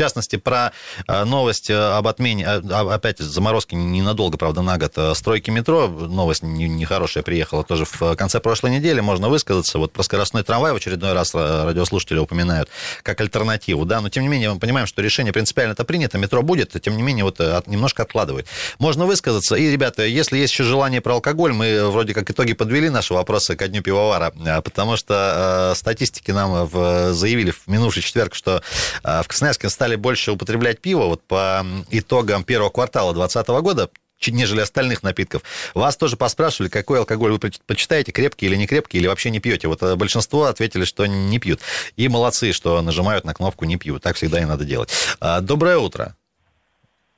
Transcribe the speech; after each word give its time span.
частности, 0.00 0.36
про 0.36 0.72
э, 1.06 1.24
новость 1.24 1.68
э, 1.68 1.74
об 1.74 2.08
отмене, 2.08 2.44
э, 2.44 2.90
опять 2.90 3.18
заморозки 3.18 3.74
ненадолго, 3.74 4.38
правда, 4.38 4.62
на 4.62 4.78
год, 4.78 4.96
стройки 5.14 5.50
метро, 5.50 5.88
новость 5.88 6.42
нехорошая 6.42 7.22
приехала 7.22 7.64
тоже 7.64 7.84
в 7.84 8.16
конце 8.16 8.40
прошлой 8.40 8.70
недели, 8.70 9.00
можно 9.00 9.28
высказаться, 9.28 9.78
вот 9.78 9.92
про 9.92 10.02
скоростной 10.02 10.42
трамвай 10.42 10.72
в 10.72 10.76
очередной 10.76 11.12
раз 11.12 11.34
радиослушатели 11.34 12.18
упоминают 12.18 12.70
как 13.02 13.20
альтернативу, 13.20 13.84
да, 13.84 14.00
но 14.00 14.08
тем 14.08 14.22
не 14.22 14.30
менее 14.30 14.54
мы 14.54 14.58
понимаем, 14.58 14.86
что 14.86 15.02
решение 15.02 15.34
принципиально 15.34 15.72
это 15.72 15.84
принято, 15.84 16.16
метро 16.16 16.42
будет, 16.42 16.80
тем 16.80 16.96
не 16.96 17.02
менее 17.02 17.24
вот 17.24 17.38
немножко 17.66 18.02
откладывает. 18.02 18.46
Можно 18.78 19.04
высказаться, 19.04 19.54
и, 19.54 19.70
ребята, 19.70 20.06
если 20.06 20.38
есть 20.38 20.54
еще 20.54 20.64
желание 20.64 21.02
про 21.02 21.14
алкоголь, 21.14 21.52
мы 21.52 21.90
вроде 21.90 22.14
как 22.14 22.30
итоги 22.30 22.54
подвели 22.54 22.88
наши 22.88 23.12
вопросы 23.12 23.54
ко 23.54 23.68
дню 23.68 23.82
пивовара, 23.82 24.32
потому 24.64 24.96
что 24.96 25.74
статистики 25.76 26.30
нам 26.30 26.66
в, 26.66 27.12
заявили 27.12 27.50
в 27.50 27.66
минувший 27.66 28.02
четверг, 28.02 28.34
что 28.34 28.62
в 29.02 29.24
Красноярске 29.26 29.68
стали 29.68 29.89
стали 29.90 29.96
больше 29.96 30.32
употреблять 30.32 30.80
пиво 30.80 31.06
вот 31.06 31.22
по 31.26 31.62
итогам 31.90 32.44
первого 32.44 32.70
квартала 32.70 33.12
2020 33.12 33.48
года, 33.62 33.90
нежели 34.28 34.60
остальных 34.60 35.02
напитков. 35.02 35.42
Вас 35.74 35.96
тоже 35.96 36.16
поспрашивали, 36.16 36.68
какой 36.68 37.00
алкоголь 37.00 37.32
вы 37.32 37.38
предпочитаете, 37.38 38.12
крепкий 38.12 38.46
или 38.46 38.56
не 38.56 38.66
крепкий, 38.68 38.98
или 38.98 39.08
вообще 39.08 39.30
не 39.30 39.40
пьете. 39.40 39.66
Вот 39.66 39.82
э, 39.82 39.96
большинство 39.96 40.44
ответили, 40.44 40.84
что 40.84 41.06
не 41.06 41.38
пьют. 41.40 41.60
И 41.96 42.08
молодцы, 42.08 42.52
что 42.52 42.80
нажимают 42.82 43.24
на 43.24 43.34
кнопку 43.34 43.64
«не 43.64 43.76
пьют». 43.76 44.02
Так 44.02 44.14
всегда 44.16 44.40
и 44.40 44.44
надо 44.44 44.64
делать. 44.64 44.90
А, 45.20 45.40
доброе 45.40 45.78
утро. 45.78 46.14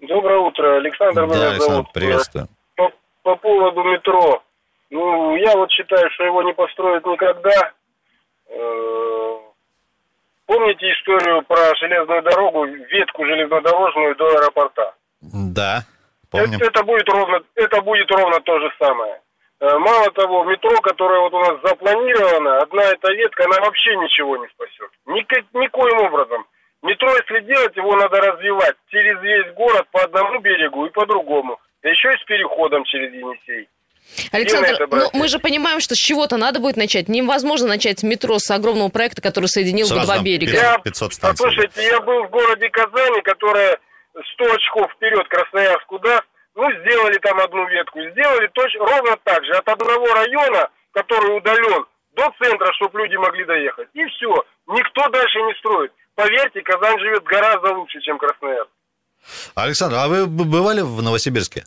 Доброе 0.00 0.38
утро, 0.38 0.76
Александр. 0.78 1.26
Да, 1.28 1.50
Александр, 1.50 1.74
зовут. 1.74 1.92
приветствую. 1.92 2.48
По, 2.76 2.90
по 3.22 3.36
поводу 3.36 3.82
метро. 3.82 4.42
Ну, 4.90 5.36
я 5.36 5.56
вот 5.56 5.70
считаю, 5.70 6.08
что 6.12 6.24
его 6.24 6.42
не 6.42 6.54
построят 6.54 7.04
никогда. 7.04 7.72
Э, 8.48 9.41
Помните 10.46 10.90
историю 10.92 11.42
про 11.42 11.74
железную 11.76 12.22
дорогу, 12.22 12.64
ветку 12.64 13.24
железнодорожную 13.24 14.16
до 14.16 14.26
аэропорта? 14.26 14.94
Да, 15.20 15.82
помню. 16.30 16.56
Это, 16.56 16.66
это, 16.66 16.84
будет 16.84 17.08
ровно, 17.08 17.40
это 17.54 17.82
будет 17.82 18.10
ровно 18.10 18.40
то 18.40 18.58
же 18.58 18.72
самое. 18.78 19.20
Э, 19.60 19.78
мало 19.78 20.10
того, 20.10 20.44
метро, 20.44 20.76
которое 20.80 21.20
вот 21.20 21.32
у 21.32 21.38
нас 21.38 21.60
запланировано, 21.62 22.58
одна 22.58 22.82
эта 22.82 23.12
ветка, 23.12 23.44
она 23.44 23.60
вообще 23.60 23.94
ничего 23.96 24.36
не 24.36 24.48
спасет. 24.48 24.90
Ник- 25.06 25.46
никоим 25.54 26.06
образом. 26.06 26.44
Метро, 26.82 27.08
если 27.10 27.46
делать, 27.46 27.76
его 27.76 27.94
надо 27.94 28.20
развивать 28.20 28.74
через 28.88 29.20
весь 29.22 29.54
город 29.54 29.86
по 29.92 30.02
одному 30.02 30.40
берегу 30.40 30.86
и 30.86 30.90
по 30.90 31.06
другому. 31.06 31.60
Да 31.82 31.90
еще 31.90 32.12
и 32.12 32.18
с 32.18 32.24
переходом 32.24 32.84
через 32.84 33.12
Енисей. 33.12 33.68
Александр, 34.30 34.86
ну, 34.90 35.10
мы 35.12 35.28
же 35.28 35.38
понимаем, 35.38 35.80
что 35.80 35.94
с 35.94 35.98
чего-то 35.98 36.36
надо 36.36 36.60
будет 36.60 36.76
начать. 36.76 37.08
Невозможно 37.08 37.68
начать 37.68 38.02
метро 38.02 38.38
с 38.38 38.50
огромного 38.50 38.88
проекта, 38.88 39.22
который 39.22 39.46
соединил 39.46 39.88
бы 39.88 40.00
два 40.00 40.18
берега. 40.18 40.52
Я, 40.52 40.78
500 40.78 41.14
станций. 41.14 41.44
Послушайте, 41.44 41.82
я 41.82 42.00
был 42.00 42.24
в 42.24 42.30
городе 42.30 42.68
Казани, 42.68 43.22
которая 43.22 43.78
100 44.34 44.44
очков 44.52 44.92
вперед 44.92 45.26
Красноярску 45.28 45.98
даст. 45.98 46.24
Ну, 46.54 46.70
сделали 46.82 47.18
там 47.18 47.40
одну 47.40 47.66
ветку. 47.68 47.98
Сделали 48.10 48.48
точно 48.52 48.80
ровно 48.80 49.16
так 49.24 49.44
же. 49.44 49.52
От 49.52 49.66
одного 49.68 50.06
района, 50.12 50.68
который 50.92 51.36
удален, 51.36 51.86
до 52.14 52.30
центра, 52.38 52.70
чтобы 52.74 52.98
люди 53.00 53.16
могли 53.16 53.44
доехать. 53.46 53.88
И 53.94 54.04
все. 54.04 54.44
Никто 54.66 55.08
дальше 55.08 55.38
не 55.40 55.54
строит. 55.54 55.92
Поверьте, 56.14 56.60
Казань 56.60 56.98
живет 57.00 57.24
гораздо 57.24 57.74
лучше, 57.74 58.00
чем 58.02 58.18
Красноярск. 58.18 58.70
Александр, 59.54 59.96
а 59.96 60.08
вы 60.08 60.26
бывали 60.26 60.82
в 60.82 61.00
Новосибирске? 61.00 61.64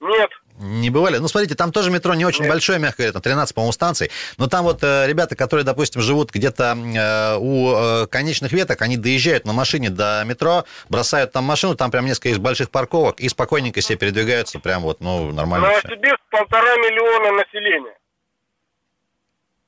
Нет. 0.00 0.30
Не 0.58 0.88
бывали? 0.88 1.18
Ну, 1.18 1.26
смотрите, 1.26 1.56
там 1.56 1.72
тоже 1.72 1.90
метро 1.90 2.14
не 2.14 2.24
очень 2.24 2.42
Нет. 2.42 2.50
большое, 2.50 2.78
мягко 2.78 2.98
говоря, 2.98 3.12
там 3.12 3.22
13, 3.22 3.54
по-моему, 3.54 3.72
станций. 3.72 4.10
Но 4.38 4.46
там 4.46 4.64
вот 4.64 4.84
э, 4.84 5.06
ребята, 5.08 5.34
которые, 5.34 5.64
допустим, 5.64 6.00
живут 6.00 6.30
где-то 6.30 6.76
э, 6.76 7.36
у 7.38 7.74
э, 7.74 8.06
конечных 8.06 8.52
веток, 8.52 8.80
они 8.82 8.96
доезжают 8.96 9.46
на 9.46 9.52
машине 9.52 9.90
до 9.90 10.22
метро, 10.24 10.64
бросают 10.88 11.32
там 11.32 11.42
машину, 11.42 11.74
там 11.74 11.90
прям 11.90 12.06
несколько 12.06 12.28
из 12.28 12.38
больших 12.38 12.70
парковок, 12.70 13.18
и 13.18 13.28
спокойненько 13.28 13.80
себе 13.80 13.98
передвигаются, 13.98 14.60
прям 14.60 14.82
вот, 14.82 15.00
ну, 15.00 15.32
нормально. 15.32 15.66
Новосибирск 15.66 16.22
полтора 16.30 16.76
миллиона 16.76 17.32
населения. 17.32 17.96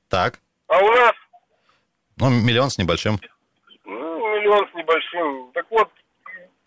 Так. 0.08 0.38
А 0.68 0.78
у 0.78 0.88
нас? 0.92 1.12
Ну, 2.16 2.30
миллион 2.30 2.70
с 2.70 2.78
небольшим. 2.78 3.20
Ну, 3.84 4.38
миллион 4.38 4.68
с 4.70 4.74
небольшим. 4.74 5.50
Так 5.52 5.66
вот, 5.70 5.90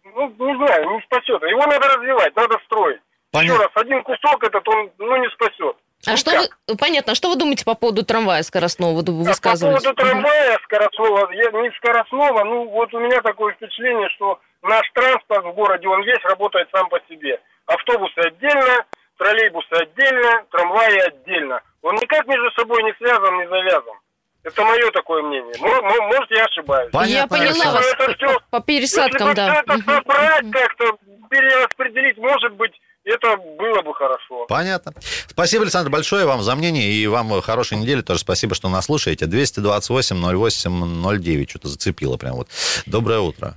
ну, 0.04 0.28
не 0.28 0.56
знаю, 0.58 0.90
не 0.90 1.02
спасет. 1.04 1.42
Его 1.44 1.66
надо 1.66 1.88
развивать, 1.88 2.36
надо 2.36 2.58
строить. 2.66 3.00
Понятно. 3.32 3.54
Еще 3.54 3.64
раз, 3.64 3.72
один 3.76 4.04
кусок 4.04 4.44
этот, 4.44 4.68
он 4.68 4.92
ну, 4.98 5.16
не 5.18 5.30
спасет. 5.30 5.76
А 6.08 6.12
ну, 6.12 6.18
что 6.18 6.32
вы, 6.32 6.78
понятно, 6.78 7.12
а 7.12 7.16
что 7.16 7.30
вы 7.30 7.36
думаете 7.36 7.66
по 7.66 7.76
поводу 7.76 8.06
трамвая 8.06 8.42
скоростного? 8.44 9.02
Вы 9.02 9.04
высказывались? 9.24 9.84
По 9.84 9.94
поводу 9.94 10.02
трамвая 10.02 10.58
скоростного, 10.64 11.32
я, 11.34 11.52
не 11.52 11.72
скоростного, 11.78 12.44
ну 12.46 12.70
вот 12.70 12.94
у 12.94 13.00
меня 13.00 13.22
такое 13.22 13.54
впечатление, 13.54 14.10
что 14.16 14.40
наш 14.62 14.90
транспорт 14.94 15.46
в 15.46 15.54
городе, 15.54 15.88
он 15.88 16.04
весь 16.04 16.24
работает 16.24 16.70
сам 16.72 16.88
по 16.90 17.00
себе. 17.10 17.40
Автобусы 17.66 18.18
отдельно, 18.18 18.86
троллейбусы 19.18 19.74
отдельно, 19.74 20.46
трамваи 20.52 20.98
отдельно. 21.00 21.62
Он 21.82 21.96
никак 21.96 22.26
между 22.28 22.50
собой 22.52 22.82
не 22.84 22.94
связан, 22.94 23.38
не 23.38 23.48
завязан. 23.48 23.96
Это 24.44 24.64
мое 24.64 24.90
такое 24.92 25.22
мнение. 25.22 25.54
Может, 25.60 26.32
я 26.32 26.46
ошибаюсь. 26.46 26.92
Понятно, 26.92 27.36
я 27.36 27.52
поняла 27.52 27.74
вас 27.74 27.94
это 27.94 28.14
все, 28.16 28.40
по 28.50 28.62
пересадкам, 28.62 29.28
если 29.28 29.36
да. 29.36 29.48
Если 29.48 29.60
это 29.60 29.92
собрать 29.92 30.52
как-то, 30.52 30.98
перераспределить, 31.30 32.18
может 32.18 32.54
быть, 32.54 32.72
это 33.10 33.36
было 33.38 33.82
бы 33.82 33.94
хорошо. 33.94 34.46
Понятно. 34.48 34.94
Спасибо, 35.28 35.64
Александр, 35.64 35.90
большое 35.92 36.26
вам 36.26 36.42
за 36.42 36.56
мнение, 36.56 36.90
и 36.92 37.08
вам 37.08 37.42
хорошей 37.42 37.78
недели 37.78 38.02
тоже. 38.02 38.20
Спасибо, 38.20 38.56
что 38.56 38.70
нас 38.70 38.86
слушаете. 38.86 39.26
228-08-09, 39.26 41.50
что-то 41.50 41.68
зацепило 41.68 42.18
прям 42.18 42.36
вот. 42.36 42.48
Доброе 42.86 43.20
утро. 43.20 43.56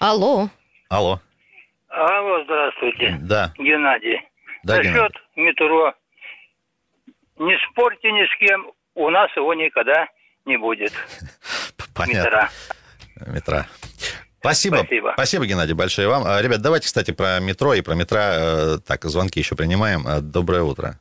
Алло. 0.00 0.48
Алло. 0.88 1.20
Алло, 1.88 2.44
здравствуйте. 2.44 3.16
Да. 3.20 3.52
Геннадий. 3.56 4.20
Да, 4.64 4.76
Насчет 4.76 4.92
Геннадий. 4.92 5.20
метро. 5.36 5.94
Не 7.38 7.56
спорьте 7.70 8.12
ни 8.12 8.24
с 8.24 8.38
кем, 8.38 8.70
у 8.94 9.10
нас 9.10 9.30
его 9.36 9.54
никогда 9.54 10.06
не 10.44 10.56
будет. 10.56 10.92
Понятно. 11.94 12.48
Метро. 13.26 13.32
Метро. 13.32 13.64
Спасибо. 14.44 14.76
Спасибо. 14.76 15.12
Спасибо, 15.14 15.46
Геннадий, 15.46 15.74
большое 15.74 16.06
вам. 16.06 16.24
А, 16.26 16.42
ребят, 16.42 16.60
давайте, 16.60 16.84
кстати, 16.86 17.12
про 17.12 17.40
метро 17.40 17.72
и 17.72 17.80
про 17.80 17.94
метро. 17.94 18.18
Э, 18.20 18.76
так, 18.86 19.02
звонки 19.04 19.40
еще 19.40 19.56
принимаем. 19.56 20.06
Э, 20.06 20.20
доброе 20.20 20.60
утро. 20.60 21.00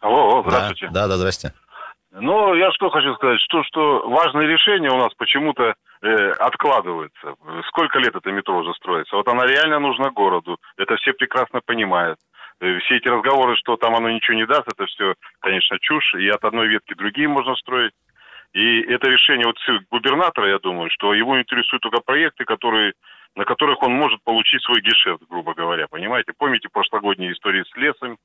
Алло, 0.00 0.42
здравствуйте. 0.42 0.88
Да, 0.90 1.06
да, 1.06 1.16
здрасте. 1.16 1.52
Ну, 2.10 2.54
я 2.54 2.72
что 2.72 2.90
хочу 2.90 3.14
сказать, 3.14 3.38
что, 3.40 3.62
что 3.62 4.08
важные 4.08 4.48
решения 4.48 4.90
у 4.90 4.96
нас 4.96 5.14
почему-то 5.16 5.74
э, 6.02 6.30
откладываются. 6.40 7.34
Сколько 7.68 8.00
лет 8.00 8.16
это 8.16 8.32
метро 8.32 8.58
уже 8.58 8.74
строится? 8.74 9.14
Вот 9.14 9.28
она 9.28 9.46
реально 9.46 9.78
нужна 9.78 10.10
городу. 10.10 10.58
Это 10.76 10.96
все 10.96 11.12
прекрасно 11.12 11.60
понимают. 11.64 12.18
Э, 12.60 12.78
все 12.80 12.96
эти 12.96 13.06
разговоры, 13.06 13.54
что 13.56 13.76
там 13.76 13.94
оно 13.94 14.10
ничего 14.10 14.36
не 14.36 14.46
даст, 14.46 14.66
это 14.66 14.86
все, 14.86 15.14
конечно, 15.38 15.78
чушь. 15.80 16.14
И 16.14 16.28
от 16.30 16.42
одной 16.42 16.66
ветки 16.66 16.94
другие 16.94 17.28
можно 17.28 17.54
строить. 17.54 17.92
И 18.52 18.80
это 18.82 19.08
решение 19.08 19.46
вот 19.46 19.58
губернатора, 19.90 20.48
я 20.48 20.58
думаю, 20.58 20.90
что 20.90 21.14
его 21.14 21.40
интересуют 21.40 21.82
только 21.82 22.00
проекты, 22.00 22.44
которые, 22.44 22.94
на 23.34 23.44
которых 23.44 23.82
он 23.82 23.92
может 23.92 24.22
получить 24.24 24.62
свой 24.62 24.80
гешефт, 24.80 25.22
грубо 25.28 25.54
говоря, 25.54 25.86
понимаете? 25.88 26.32
Помните 26.36 26.68
прошлогодние 26.72 27.32
истории 27.32 27.64
с 27.64 27.76
лесом, 27.76 28.16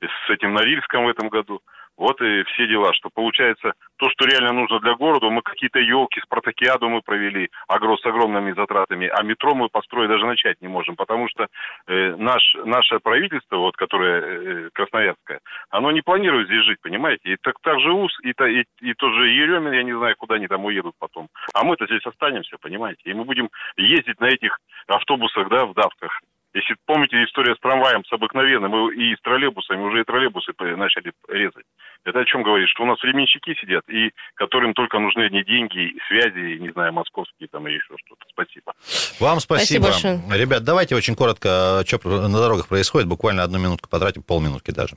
с 0.00 0.30
этим 0.30 0.54
Норильском 0.54 1.04
в 1.04 1.08
этом 1.08 1.28
году? 1.28 1.60
Вот 1.96 2.20
и 2.20 2.42
все 2.44 2.66
дела, 2.66 2.92
что 2.92 3.08
получается 3.08 3.72
то, 3.96 4.10
что 4.10 4.26
реально 4.26 4.52
нужно 4.52 4.80
для 4.80 4.94
города, 4.94 5.30
мы 5.30 5.40
какие-то 5.40 5.78
елки, 5.78 6.20
спартакиаду 6.20 6.90
мы 6.90 7.00
провели 7.00 7.48
агро 7.68 7.96
с 7.96 8.04
огромными 8.04 8.52
затратами, 8.52 9.08
а 9.08 9.22
метро 9.22 9.54
мы 9.54 9.70
построить 9.70 10.10
даже 10.10 10.26
начать 10.26 10.60
не 10.60 10.68
можем, 10.68 10.96
потому 10.96 11.26
что 11.28 11.46
э, 11.86 12.14
наш, 12.16 12.42
наше 12.64 12.98
правительство, 12.98 13.56
вот, 13.56 13.76
которое 13.76 14.20
э, 14.20 14.70
красноярское, 14.74 15.40
оно 15.70 15.90
не 15.90 16.02
планирует 16.02 16.48
здесь 16.48 16.64
жить, 16.64 16.80
понимаете? 16.82 17.32
И 17.32 17.36
так, 17.40 17.54
так 17.62 17.80
же 17.80 17.90
УС, 17.92 18.12
и, 18.22 18.30
и, 18.30 18.64
и 18.82 18.94
тоже 18.94 19.28
Еремин, 19.28 19.72
я 19.72 19.82
не 19.82 19.96
знаю, 19.96 20.16
куда 20.18 20.34
они 20.34 20.48
там 20.48 20.66
уедут 20.66 20.94
потом. 20.98 21.28
А 21.54 21.64
мы-то 21.64 21.86
здесь 21.86 22.04
останемся, 22.04 22.58
понимаете? 22.60 23.02
И 23.06 23.14
мы 23.14 23.24
будем 23.24 23.48
ездить 23.78 24.20
на 24.20 24.26
этих 24.26 24.58
автобусах, 24.86 25.48
да, 25.48 25.64
в 25.64 25.72
давках. 25.72 26.20
Если 26.56 26.74
помните 26.86 27.22
история 27.22 27.54
с 27.54 27.60
трамваем, 27.60 28.02
с 28.06 28.12
обыкновенным, 28.12 28.90
и 28.90 29.14
с 29.14 29.20
троллейбусами, 29.20 29.82
уже 29.82 30.00
и 30.00 30.04
троллейбусы 30.04 30.52
начали 30.58 31.12
резать. 31.28 31.66
Это 32.04 32.20
о 32.20 32.24
чем 32.24 32.42
говорит? 32.42 32.66
Что 32.70 32.84
у 32.84 32.86
нас 32.86 33.02
временщики 33.02 33.54
сидят, 33.60 33.84
и 33.90 34.10
которым 34.36 34.72
только 34.72 34.98
нужны 34.98 35.26
одни 35.26 35.44
деньги, 35.44 35.92
связи, 36.08 36.58
не 36.58 36.70
знаю, 36.70 36.94
московские 36.94 37.48
там 37.52 37.68
или 37.68 37.74
еще 37.74 37.94
что-то. 38.06 38.24
Спасибо. 38.30 38.72
Вам 39.20 39.40
спасибо. 39.40 39.84
спасибо 39.84 40.34
Ребят, 40.34 40.64
давайте 40.64 40.96
очень 40.96 41.14
коротко, 41.14 41.84
что 41.86 42.26
на 42.26 42.38
дорогах 42.38 42.68
происходит, 42.68 43.06
буквально 43.06 43.42
одну 43.42 43.58
минутку 43.58 43.90
потратим, 43.90 44.22
полминутки 44.22 44.70
даже. 44.70 44.96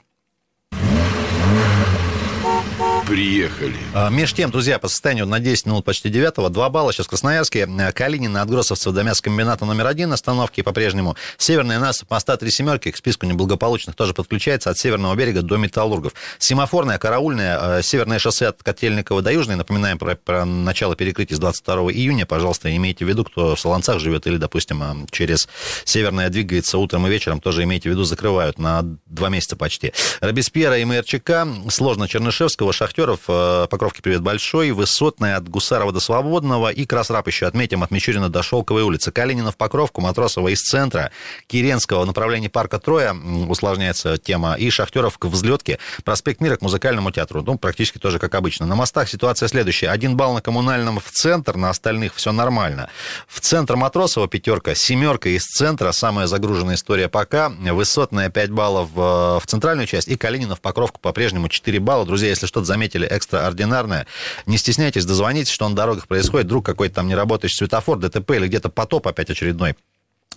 Приехали. 3.09 3.75
А, 3.95 4.11
меж 4.11 4.33
тем, 4.35 4.51
друзья, 4.51 4.77
по 4.77 4.87
состоянию 4.87 5.25
на 5.25 5.39
10 5.39 5.65
минут 5.65 5.83
почти 5.83 6.09
9 6.09 6.51
2 6.51 6.69
балла. 6.69 6.93
Сейчас 6.93 7.07
в 7.07 7.09
Красноярске. 7.09 7.67
Калинин 7.95 8.37
от 8.37 8.47
Гроссовцев 8.47 8.93
до 8.93 9.01
мясокомбината 9.01 9.65
номер 9.65 9.87
один 9.87 10.13
остановки 10.13 10.61
по-прежнему. 10.61 11.15
Северная 11.39 11.79
нас 11.79 12.03
моста 12.07 12.37
три 12.37 12.51
семерки 12.51 12.91
к 12.91 12.97
списку 12.97 13.25
неблагополучных 13.25 13.95
тоже 13.95 14.13
подключается 14.13 14.69
от 14.69 14.77
северного 14.77 15.15
берега 15.15 15.41
до 15.41 15.57
Металлургов. 15.57 16.13
Семафорная, 16.37 16.99
караульная, 16.99 17.81
северное 17.81 18.19
шоссе 18.19 18.45
от 18.45 18.61
Котельникова 18.61 19.23
до 19.23 19.31
Южной. 19.31 19.55
Напоминаем 19.55 19.97
про, 19.97 20.13
про 20.13 20.45
начало 20.45 20.95
перекрытия 20.95 21.35
с 21.35 21.39
22 21.39 21.91
июня. 21.91 22.27
Пожалуйста, 22.27 22.75
имейте 22.75 23.05
в 23.05 23.09
виду, 23.09 23.23
кто 23.23 23.55
в 23.55 23.59
Солонцах 23.59 23.99
живет 23.99 24.27
или, 24.27 24.37
допустим, 24.37 25.07
через 25.09 25.49
Северное 25.83 26.29
двигается 26.29 26.77
утром 26.77 27.07
и 27.07 27.09
вечером, 27.09 27.41
тоже 27.41 27.63
имейте 27.63 27.89
в 27.89 27.93
виду, 27.93 28.03
закрывают 28.03 28.59
на 28.59 28.83
два 29.07 29.29
месяца 29.29 29.55
почти. 29.55 29.93
Робеспьера 30.21 30.77
и 30.77 30.85
МРЧК, 30.85 31.71
сложно 31.71 32.07
Чернышевского, 32.07 32.71
Шахтер 32.71 32.98
шахтеров. 32.99 33.21
Э, 33.27 33.67
Покровки 33.69 34.01
привет 34.01 34.21
большой. 34.21 34.71
Высотная 34.71 35.37
от 35.37 35.47
Гусарова 35.47 35.93
до 35.93 36.01
Свободного. 36.01 36.69
И 36.69 36.85
Красрап 36.85 37.27
еще 37.27 37.45
отметим 37.45 37.81
от 37.83 37.91
Мичурина 37.91 38.27
до 38.27 38.43
Шелковой 38.43 38.83
улицы. 38.83 39.11
Калинина 39.11 39.51
в 39.51 39.57
Покровку, 39.57 40.01
Матросова 40.01 40.49
из 40.49 40.59
центра. 40.59 41.11
Киренского 41.47 42.01
в 42.01 42.05
направлении 42.05 42.49
парка 42.49 42.77
Троя 42.77 43.15
усложняется 43.47 44.17
тема. 44.17 44.55
И 44.55 44.69
Шахтеров 44.69 45.17
к 45.17 45.25
взлетке. 45.25 45.79
Проспект 46.03 46.41
Мира 46.41 46.57
к 46.57 46.61
музыкальному 46.61 47.11
театру. 47.11 47.41
Ну, 47.41 47.57
практически 47.57 47.99
тоже 47.99 48.19
как 48.19 48.35
обычно. 48.35 48.65
На 48.65 48.75
мостах 48.75 49.07
ситуация 49.07 49.47
следующая. 49.47 49.89
Один 49.89 50.17
балл 50.17 50.33
на 50.33 50.41
коммунальном 50.41 50.99
в 50.99 51.09
центр, 51.11 51.55
на 51.55 51.69
остальных 51.69 52.15
все 52.15 52.33
нормально. 52.33 52.89
В 53.27 53.39
центр 53.39 53.77
Матросова 53.77 54.27
пятерка, 54.27 54.75
семерка 54.75 55.29
из 55.29 55.43
центра. 55.43 55.93
Самая 55.93 56.27
загруженная 56.27 56.75
история 56.75 57.07
пока. 57.07 57.49
Высотная 57.49 58.29
5 58.29 58.51
баллов 58.51 58.89
в 58.93 59.41
центральную 59.45 59.87
часть. 59.87 60.09
И 60.09 60.17
Калинина 60.17 60.55
в 60.55 60.61
Покровку 60.61 60.99
по-прежнему 60.99 61.47
4 61.47 61.79
балла. 61.79 62.05
Друзья, 62.05 62.27
если 62.27 62.45
что-то 62.45 62.65
заметили, 62.65 62.88
заметили 62.89 63.07
экстраординарное. 63.07 64.07
Не 64.45 64.57
стесняйтесь, 64.57 65.05
дозвонитесь, 65.05 65.51
что 65.51 65.69
на 65.69 65.75
дорогах 65.75 66.07
происходит. 66.07 66.47
Вдруг 66.47 66.65
какой-то 66.65 66.95
там 66.95 67.07
неработающий 67.07 67.57
светофор, 67.57 67.99
ДТП 67.99 68.31
или 68.31 68.47
где-то 68.47 68.69
потоп 68.69 69.07
опять 69.07 69.29
очередной. 69.29 69.75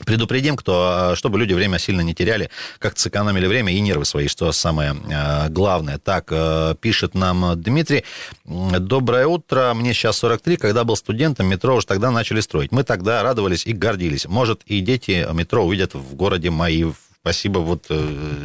Предупредим, 0.07 0.57
кто, 0.57 1.13
а, 1.13 1.17
чтобы 1.17 1.39
люди 1.39 1.53
время 1.53 1.79
сильно 1.79 2.01
не 2.01 2.15
теряли, 2.15 2.51
как-то 2.79 3.01
сэкономили 3.01 3.47
время 3.47 3.73
и 3.73 3.81
нервы 3.81 4.05
свои, 4.05 4.27
что 4.27 4.51
самое 4.51 4.97
а, 5.13 5.49
главное. 5.49 5.99
Так, 5.99 6.29
а, 6.31 6.75
пишет 6.75 7.15
нам 7.15 7.61
Дмитрий. 7.61 8.05
Доброе 8.45 9.27
утро, 9.27 9.73
мне 9.75 9.93
сейчас 9.93 10.17
43, 10.19 10.57
когда 10.57 10.85
был 10.85 10.97
студентом, 10.97 11.47
метро 11.47 11.77
уже 11.77 11.87
тогда 11.87 12.11
начали 12.11 12.41
строить. 12.41 12.73
Мы 12.73 12.85
тогда 12.85 13.23
радовались 13.23 13.67
и 13.67 13.73
гордились. 13.73 14.27
Может, 14.27 14.63
и 14.65 14.81
дети 14.81 15.27
метро 15.33 15.65
увидят 15.65 15.95
в 15.95 16.15
городе 16.15 16.51
мои 16.51 16.85
Спасибо, 17.23 17.61
вот, 17.61 17.85
э, 17.89 17.95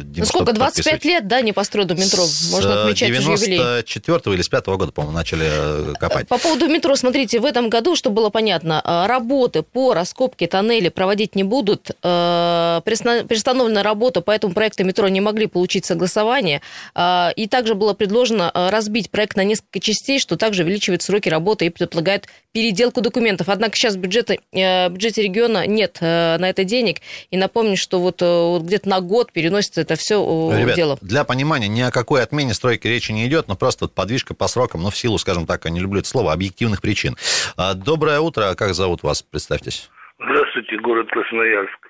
Дим, 0.04 0.22
ну, 0.22 0.24
сколько, 0.24 0.52
25 0.52 1.04
лет, 1.04 1.26
да, 1.26 1.40
не 1.40 1.52
построено 1.52 1.94
метро? 1.94 2.24
Можно 2.52 2.82
отмечать 2.84 3.10
94 3.10 4.36
или 4.36 4.40
с 4.40 4.48
5 4.48 4.66
года, 4.76 4.92
по-моему, 4.92 5.16
начали 5.16 5.48
э, 5.50 5.94
копать. 5.98 6.28
По 6.28 6.38
поводу 6.38 6.68
метро, 6.68 6.94
смотрите, 6.94 7.40
в 7.40 7.44
этом 7.44 7.70
году, 7.70 7.96
чтобы 7.96 8.14
было 8.16 8.30
понятно, 8.30 8.80
э, 8.84 9.06
работы 9.08 9.64
по 9.64 9.94
раскопке 9.94 10.46
тоннелей 10.46 10.92
проводить 10.92 11.34
не 11.34 11.42
будут. 11.42 11.90
Приостановлена 12.00 13.82
работа, 13.82 14.20
поэтому 14.20 14.54
проекты 14.54 14.84
метро 14.84 15.08
не 15.08 15.20
могли 15.20 15.48
получить 15.48 15.84
согласование. 15.84 16.62
И 16.96 17.48
также 17.50 17.74
было 17.74 17.94
предложено 17.94 18.52
разбить 18.54 19.10
проект 19.10 19.36
на 19.36 19.42
несколько 19.42 19.80
частей, 19.80 20.20
что 20.20 20.36
также 20.36 20.62
увеличивает 20.62 21.02
сроки 21.02 21.28
работы 21.28 21.66
и 21.66 21.70
предполагает 21.70 22.28
переделку 22.52 23.00
документов. 23.00 23.48
Однако 23.48 23.76
сейчас 23.76 23.94
в 23.94 23.98
бюджете, 23.98 24.38
в 24.52 24.88
бюджете 24.90 25.22
региона 25.22 25.66
нет 25.66 25.98
на 26.00 26.48
это 26.48 26.62
денег. 26.64 26.98
И 27.30 27.36
напомню, 27.36 27.76
что 27.76 27.98
вот 28.00 28.22
где-то 28.68 28.88
на 28.88 29.00
год 29.00 29.32
переносится 29.32 29.80
это 29.80 29.96
все 29.96 30.22
э, 30.22 30.60
Ребят, 30.62 30.76
дело. 30.76 30.98
Для 31.02 31.24
понимания, 31.24 31.68
ни 31.68 31.80
о 31.80 31.90
какой 31.90 32.22
отмене 32.22 32.54
стройки 32.54 32.86
речи 32.86 33.12
не 33.12 33.26
идет, 33.26 33.48
но 33.48 33.56
просто 33.56 33.86
вот 33.86 33.94
подвижка 33.94 34.34
по 34.34 34.46
срокам, 34.46 34.82
ну, 34.82 34.90
в 34.90 34.96
силу, 34.96 35.18
скажем 35.18 35.46
так, 35.46 35.64
я 35.64 35.70
не 35.70 35.80
люблю 35.80 36.00
это 36.00 36.08
слово, 36.08 36.32
объективных 36.32 36.80
причин. 36.80 37.16
А, 37.56 37.74
доброе 37.74 38.20
утро, 38.20 38.54
как 38.56 38.74
зовут 38.74 39.02
вас, 39.02 39.22
представьтесь. 39.22 39.90
Здравствуйте, 40.18 40.78
город 40.78 41.08
Красноярск. 41.10 41.88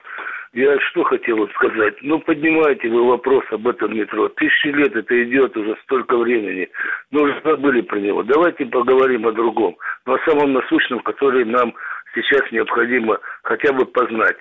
Я 0.55 0.79
что 0.91 1.05
хотел 1.05 1.47
сказать? 1.51 1.95
Ну, 2.01 2.21
поднимайте 2.21 2.89
вы 2.89 3.07
вопрос 3.07 3.45
об 3.51 3.69
этом 3.69 3.95
метро. 3.95 4.29
Тысячи 4.29 4.69
лет 4.69 4.97
это 4.97 5.23
идет 5.25 5.57
уже 5.57 5.77
столько 5.85 6.17
времени. 6.17 6.69
Мы 7.11 7.23
уже 7.23 7.41
забыли 7.45 7.83
про 7.83 7.99
него. 7.99 8.23
Давайте 8.23 8.65
поговорим 8.65 9.27
о 9.27 9.33
другом. 9.33 9.77
Но 10.07 10.15
о 10.15 10.25
самом 10.25 10.55
насущном, 10.55 11.01
который 11.01 11.45
нам 11.45 11.75
сейчас 12.15 12.51
необходимо 12.51 13.19
хотя 13.43 13.73
бы 13.73 13.85
познать. 13.85 14.37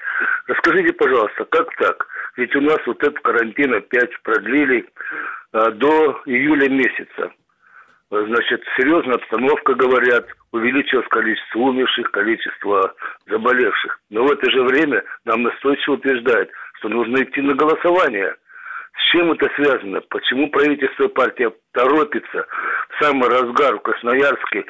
Расскажите, 0.48 0.94
пожалуйста, 0.94 1.46
как 1.46 1.68
так? 1.76 2.08
Ведь 2.38 2.56
у 2.56 2.62
нас 2.62 2.78
вот 2.86 3.02
этот 3.04 3.20
карантин 3.20 3.74
опять 3.74 4.12
продлили 4.22 4.88
а, 5.52 5.72
до 5.72 6.22
июля 6.26 6.70
месяца. 6.70 7.34
Значит, 8.10 8.64
серьезная 8.78 9.16
обстановка, 9.16 9.74
говорят, 9.74 10.28
увеличилось 10.54 11.08
количество 11.10 11.60
умерших, 11.60 12.10
количество 12.12 12.96
заболевших. 13.26 14.00
Но 14.12 14.24
в 14.24 14.32
это 14.32 14.50
же 14.50 14.62
время 14.64 15.04
нам 15.26 15.44
настойчиво 15.44 15.96
утверждают, 15.96 16.50
что 16.76 16.90
нужно 16.90 17.22
идти 17.24 17.42
на 17.42 17.54
голосование. 17.54 18.34
С 18.94 19.12
чем 19.12 19.32
это 19.32 19.50
связано? 19.56 20.00
Почему 20.10 20.50
правительство 20.50 21.04
и 21.04 21.14
партия 21.14 21.52
торопится 21.74 22.48
в 22.90 23.04
самый 23.04 23.30
разгар 23.30 23.76
в 23.76 23.82
Красноярске 23.82 24.64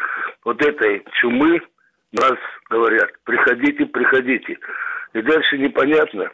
вот 0.43 0.65
этой 0.65 1.05
чумы, 1.19 1.61
нас 2.13 2.35
говорят, 2.69 3.11
приходите, 3.23 3.85
приходите. 3.85 4.57
И 5.13 5.21
дальше 5.21 5.57
непонятно, 5.57 6.31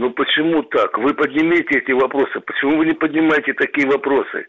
ну 0.00 0.08
почему 0.12 0.62
так? 0.62 0.96
Вы 0.96 1.12
поднимите 1.12 1.78
эти 1.78 1.92
вопросы. 1.92 2.40
Почему 2.40 2.78
вы 2.78 2.86
не 2.86 2.94
поднимаете 2.94 3.52
такие 3.52 3.86
вопросы? 3.86 4.46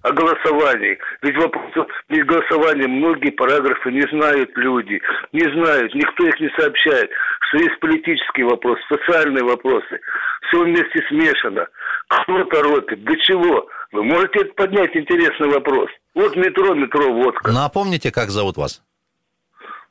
О 0.00 0.10
голосовании. 0.10 0.96
Ведь 1.20 1.36
вопрос, 1.36 1.86
ведь 2.08 2.24
голосование 2.24 2.88
многие 2.88 3.30
параграфы 3.30 3.92
не 3.92 4.08
знают 4.08 4.50
люди. 4.56 4.98
Не 5.32 5.44
знают, 5.52 5.94
никто 5.94 6.26
их 6.26 6.40
не 6.40 6.48
сообщает, 6.58 7.10
что 7.48 7.58
есть 7.58 7.78
политические 7.80 8.46
вопросы, 8.46 8.80
социальные 8.88 9.44
вопросы. 9.44 10.00
Все 10.48 10.64
вместе 10.64 11.04
смешано. 11.08 11.66
Кто 12.08 12.44
торопит? 12.44 13.04
До 13.04 13.16
чего? 13.18 13.68
Вы 13.92 14.02
можете 14.02 14.46
поднять 14.56 14.96
интересный 14.96 15.48
вопрос. 15.48 15.90
Вот 16.14 16.34
метро, 16.36 16.74
метро, 16.74 17.12
водка. 17.12 17.52
Напомните, 17.52 18.10
как 18.10 18.30
зовут 18.30 18.56
вас? 18.56 18.82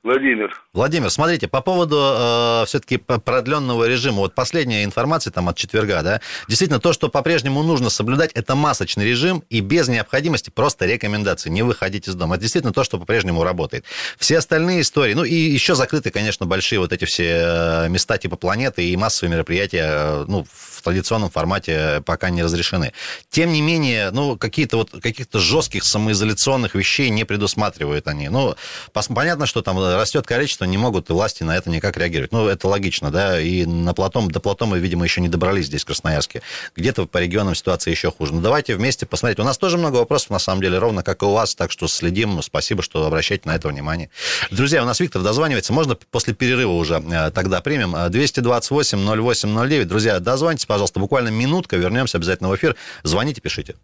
Владимир. 0.06 0.62
Владимир, 0.72 1.10
смотрите, 1.10 1.48
по 1.48 1.62
поводу 1.62 1.98
э, 2.00 2.66
все-таки 2.68 2.98
продленного 2.98 3.88
режима, 3.88 4.18
вот 4.20 4.36
последняя 4.36 4.84
информация 4.84 5.32
там 5.32 5.50
от 5.50 5.58
четверга, 5.58 6.04
да, 6.04 6.22
действительно, 6.48 6.80
то, 6.80 6.94
что 6.94 7.10
по-прежнему 7.10 7.64
нужно 7.64 7.90
соблюдать, 7.90 8.32
это 8.34 8.54
масочный 8.54 9.04
режим 9.04 9.44
и 9.50 9.62
без 9.62 9.88
необходимости 9.88 10.52
просто 10.52 10.86
рекомендации, 10.86 11.50
не 11.50 11.64
выходить 11.64 12.08
из 12.08 12.14
дома. 12.14 12.36
Это 12.36 12.44
действительно 12.44 12.72
то, 12.72 12.84
что 12.84 13.00
по-прежнему 13.00 13.44
работает. 13.44 13.86
Все 14.20 14.38
остальные 14.38 14.82
истории, 14.82 15.16
ну 15.16 15.24
и 15.24 15.34
еще 15.34 15.74
закрыты, 15.74 16.12
конечно, 16.12 16.46
большие 16.46 16.78
вот 16.78 16.94
эти 16.94 17.06
все 17.06 17.42
э, 17.44 17.90
места 17.90 18.20
типа 18.20 18.36
планеты 18.36 18.88
и 18.88 18.96
массовые 18.96 19.34
мероприятия, 19.34 19.86
э, 19.88 20.26
ну, 20.28 20.46
в 20.54 20.75
традиционном 20.86 21.30
формате 21.30 22.02
пока 22.06 22.30
не 22.30 22.44
разрешены. 22.44 22.94
Тем 23.30 23.52
не 23.52 23.62
менее, 23.62 24.12
ну, 24.12 24.38
какие-то 24.38 24.78
вот, 24.78 24.92
каких-то 24.92 25.40
жестких 25.40 25.84
самоизоляционных 25.84 26.76
вещей 26.76 27.10
не 27.10 27.26
предусматривают 27.26 28.08
они. 28.08 28.30
Ну, 28.30 28.56
понятно, 28.94 29.46
что 29.46 29.62
там 29.62 29.78
растет 29.80 30.26
количество, 30.26 30.66
не 30.66 30.78
могут 30.78 31.10
власти 31.10 31.44
на 31.44 31.58
это 31.58 31.70
никак 31.70 31.98
реагировать. 31.98 32.32
Ну, 32.32 32.48
это 32.48 32.68
логично, 32.68 33.12
да, 33.12 33.40
и 33.40 33.66
на 33.66 33.94
Платом, 33.94 34.30
до 34.32 34.40
Платом 34.40 34.70
мы, 34.70 34.80
видимо, 34.80 35.04
еще 35.04 35.22
не 35.22 35.30
добрались 35.30 35.66
здесь, 35.66 35.84
в 35.84 35.86
Красноярске. 35.86 36.42
Где-то 36.76 37.06
по 37.06 37.18
регионам 37.18 37.56
ситуация 37.56 37.92
еще 37.92 38.12
хуже. 38.12 38.34
Но 38.34 38.42
давайте 38.42 38.76
вместе 38.76 39.06
посмотреть. 39.06 39.40
У 39.40 39.44
нас 39.44 39.58
тоже 39.58 39.78
много 39.78 39.98
вопросов, 39.98 40.30
на 40.30 40.40
самом 40.40 40.62
деле, 40.62 40.78
ровно 40.78 41.04
как 41.04 41.24
и 41.24 41.26
у 41.26 41.32
вас, 41.32 41.56
так 41.56 41.72
что 41.72 41.88
следим. 41.88 42.42
Спасибо, 42.42 42.84
что 42.84 43.06
обращаете 43.06 43.50
на 43.50 43.56
это 43.56 43.68
внимание. 43.68 44.10
Друзья, 44.52 44.84
у 44.84 44.86
нас 44.86 45.00
Виктор 45.00 45.22
дозванивается. 45.22 45.74
Можно 45.74 45.96
после 45.96 46.34
перерыва 46.34 46.72
уже 46.72 46.96
э, 46.96 47.32
тогда 47.32 47.62
примем. 47.62 47.96
228-08-09. 47.96 49.86
Друзья, 49.86 50.20
дозвонитесь, 50.20 50.66
пожалуйста, 50.76 51.00
буквально 51.00 51.30
минутка, 51.30 51.78
вернемся 51.78 52.18
обязательно 52.18 52.50
в 52.50 52.56
эфир. 52.58 52.76
Звоните, 53.04 53.40
пишите. 53.40 53.76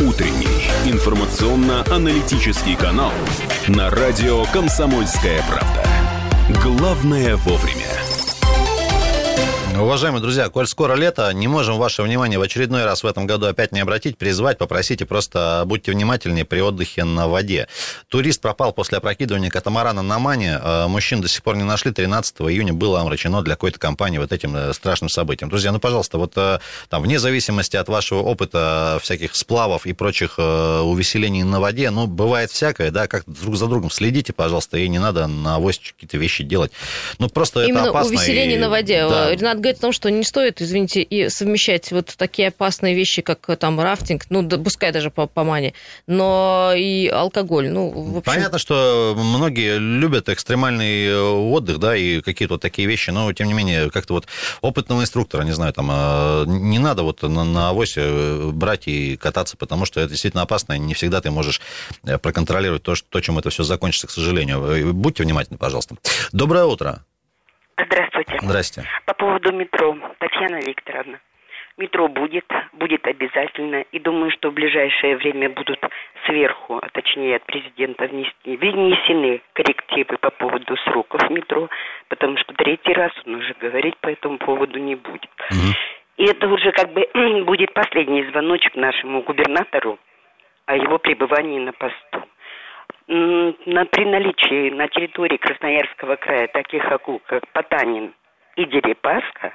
Утренний 0.00 0.68
информационно-аналитический 0.84 2.76
канал 2.76 3.12
на 3.68 3.88
радио 3.88 4.44
«Комсомольская 4.52 5.42
правда». 5.48 5.82
Главное 6.62 7.36
вовремя. 7.36 8.05
Уважаемые 9.78 10.22
друзья, 10.22 10.48
коль 10.48 10.66
скоро 10.66 10.94
лето, 10.94 11.30
не 11.34 11.48
можем 11.48 11.76
ваше 11.76 12.02
внимание 12.02 12.38
в 12.38 12.42
очередной 12.42 12.84
раз 12.84 13.02
в 13.02 13.06
этом 13.06 13.26
году 13.26 13.46
опять 13.46 13.72
не 13.72 13.80
обратить, 13.80 14.16
призвать, 14.16 14.56
попросите, 14.56 15.04
просто 15.04 15.64
будьте 15.66 15.92
внимательнее 15.92 16.46
при 16.46 16.60
отдыхе 16.60 17.04
на 17.04 17.28
воде. 17.28 17.68
Турист 18.08 18.40
пропал 18.40 18.72
после 18.72 18.98
опрокидывания 18.98 19.50
катамарана 19.50 20.00
на 20.00 20.18
Мане. 20.18 20.58
Э, 20.62 20.86
мужчин 20.86 21.20
до 21.20 21.28
сих 21.28 21.42
пор 21.42 21.56
не 21.56 21.64
нашли. 21.64 21.92
13 21.92 22.40
июня 22.42 22.72
было 22.72 23.00
омрачено 23.00 23.42
для 23.42 23.54
какой-то 23.54 23.78
компании 23.78 24.16
вот 24.16 24.32
этим 24.32 24.56
э, 24.56 24.72
страшным 24.72 25.10
событием. 25.10 25.50
Друзья, 25.50 25.72
ну, 25.72 25.78
пожалуйста, 25.78 26.16
вот 26.16 26.32
э, 26.36 26.58
там, 26.88 27.02
вне 27.02 27.18
зависимости 27.18 27.76
от 27.76 27.88
вашего 27.88 28.20
опыта 28.20 28.98
всяких 29.02 29.36
сплавов 29.36 29.84
и 29.84 29.92
прочих 29.92 30.38
увеселений 30.38 31.42
на 31.42 31.60
воде, 31.60 31.90
ну, 31.90 32.06
бывает 32.06 32.50
всякое, 32.50 32.90
да, 32.90 33.06
как 33.08 33.24
друг 33.26 33.56
за 33.56 33.66
другом 33.66 33.90
следите, 33.90 34.32
пожалуйста, 34.32 34.78
и 34.78 34.88
не 34.88 34.98
надо 34.98 35.26
на 35.26 35.56
авось 35.56 35.78
какие-то 35.78 36.16
вещи 36.16 36.44
делать. 36.44 36.72
Ну, 37.18 37.28
просто 37.28 37.64
Именно 37.64 37.80
это 37.80 37.90
опасно. 37.90 38.08
увеселение 38.08 38.56
и... 38.56 38.60
на 38.60 38.70
воде. 38.70 39.06
Да. 39.06 39.30
Ренат 39.30 39.65
говорит 39.66 39.78
о 39.78 39.82
том, 39.82 39.92
что 39.92 40.10
не 40.10 40.22
стоит, 40.22 40.62
извините, 40.62 41.02
и 41.02 41.28
совмещать 41.28 41.90
вот 41.90 42.14
такие 42.16 42.48
опасные 42.48 42.94
вещи, 42.94 43.20
как 43.22 43.48
э, 43.48 43.56
там 43.56 43.80
рафтинг, 43.80 44.26
ну, 44.30 44.42
да, 44.42 44.58
пускай 44.58 44.92
даже 44.92 45.10
по, 45.10 45.26
по 45.26 45.42
мане, 45.42 45.74
но 46.06 46.72
и 46.76 47.08
алкоголь. 47.08 47.68
Ну, 47.68 47.90
в 47.90 48.18
общем... 48.18 48.32
Понятно, 48.32 48.58
что 48.58 49.14
многие 49.16 49.78
любят 49.78 50.28
экстремальный 50.28 51.06
э, 51.06 51.20
отдых, 51.20 51.78
да, 51.78 51.96
и 51.96 52.20
какие-то 52.20 52.54
вот 52.54 52.62
такие 52.62 52.86
вещи, 52.86 53.10
но, 53.10 53.32
тем 53.32 53.48
не 53.48 53.54
менее, 53.54 53.90
как-то 53.90 54.14
вот 54.14 54.26
опытного 54.60 55.02
инструктора, 55.02 55.42
не 55.42 55.52
знаю, 55.52 55.72
там, 55.72 55.88
а, 55.90 56.44
не 56.46 56.78
надо 56.78 57.02
вот 57.02 57.22
на, 57.22 57.42
на 57.42 57.70
авосе 57.70 58.02
э, 58.04 58.50
брать 58.52 58.86
и 58.86 59.16
кататься, 59.16 59.56
потому 59.56 59.84
что 59.84 60.00
это 60.00 60.10
действительно 60.10 60.42
опасно, 60.42 60.74
и 60.74 60.78
не 60.78 60.94
всегда 60.94 61.20
ты 61.20 61.32
можешь 61.32 61.60
проконтролировать 62.22 62.84
то, 62.84 62.94
что, 62.94 63.08
то 63.08 63.20
чем 63.20 63.38
это 63.38 63.50
все 63.50 63.64
закончится, 63.64 64.06
к 64.06 64.10
сожалению. 64.10 64.94
Будьте 64.94 65.24
внимательны, 65.24 65.58
пожалуйста. 65.58 65.96
Доброе 66.32 66.64
утро. 66.66 67.02
Здравствуйте. 67.78 68.38
Здрасте. 68.40 68.82
По 69.04 69.14
поводу 69.14 69.52
метро. 69.52 69.96
Татьяна 70.18 70.56
Викторовна. 70.56 71.20
Метро 71.76 72.08
будет, 72.08 72.46
будет 72.72 73.06
обязательно. 73.06 73.82
И 73.92 73.98
думаю, 73.98 74.30
что 74.30 74.50
в 74.50 74.54
ближайшее 74.54 75.16
время 75.16 75.50
будут 75.50 75.78
сверху, 76.24 76.78
а 76.78 76.88
точнее 76.88 77.36
от 77.36 77.44
президента 77.44 78.06
внести, 78.06 78.56
внесены 78.56 79.42
коррективы 79.52 80.16
по 80.16 80.30
поводу 80.30 80.74
сроков 80.84 81.28
метро, 81.28 81.68
потому 82.08 82.38
что 82.38 82.54
третий 82.54 82.94
раз 82.94 83.12
он 83.26 83.36
уже 83.36 83.54
говорить 83.60 83.96
по 83.98 84.08
этому 84.08 84.38
поводу 84.38 84.78
не 84.78 84.94
будет. 84.94 85.30
Угу. 85.50 85.74
И 86.16 86.24
это 86.24 86.48
уже 86.48 86.72
как 86.72 86.94
бы 86.94 87.06
будет 87.44 87.74
последний 87.74 88.24
звоночек 88.24 88.74
нашему 88.74 89.20
губернатору 89.20 89.98
о 90.64 90.76
его 90.76 90.98
пребывании 90.98 91.60
на 91.60 91.72
посту 91.72 92.26
на, 93.08 93.84
при 93.86 94.04
наличии 94.04 94.70
на 94.70 94.88
территории 94.88 95.36
Красноярского 95.36 96.16
края 96.16 96.48
таких 96.48 96.84
акул, 96.86 97.20
как 97.26 97.46
Потанин 97.52 98.14
и 98.56 98.64
Дерипаска, 98.64 99.52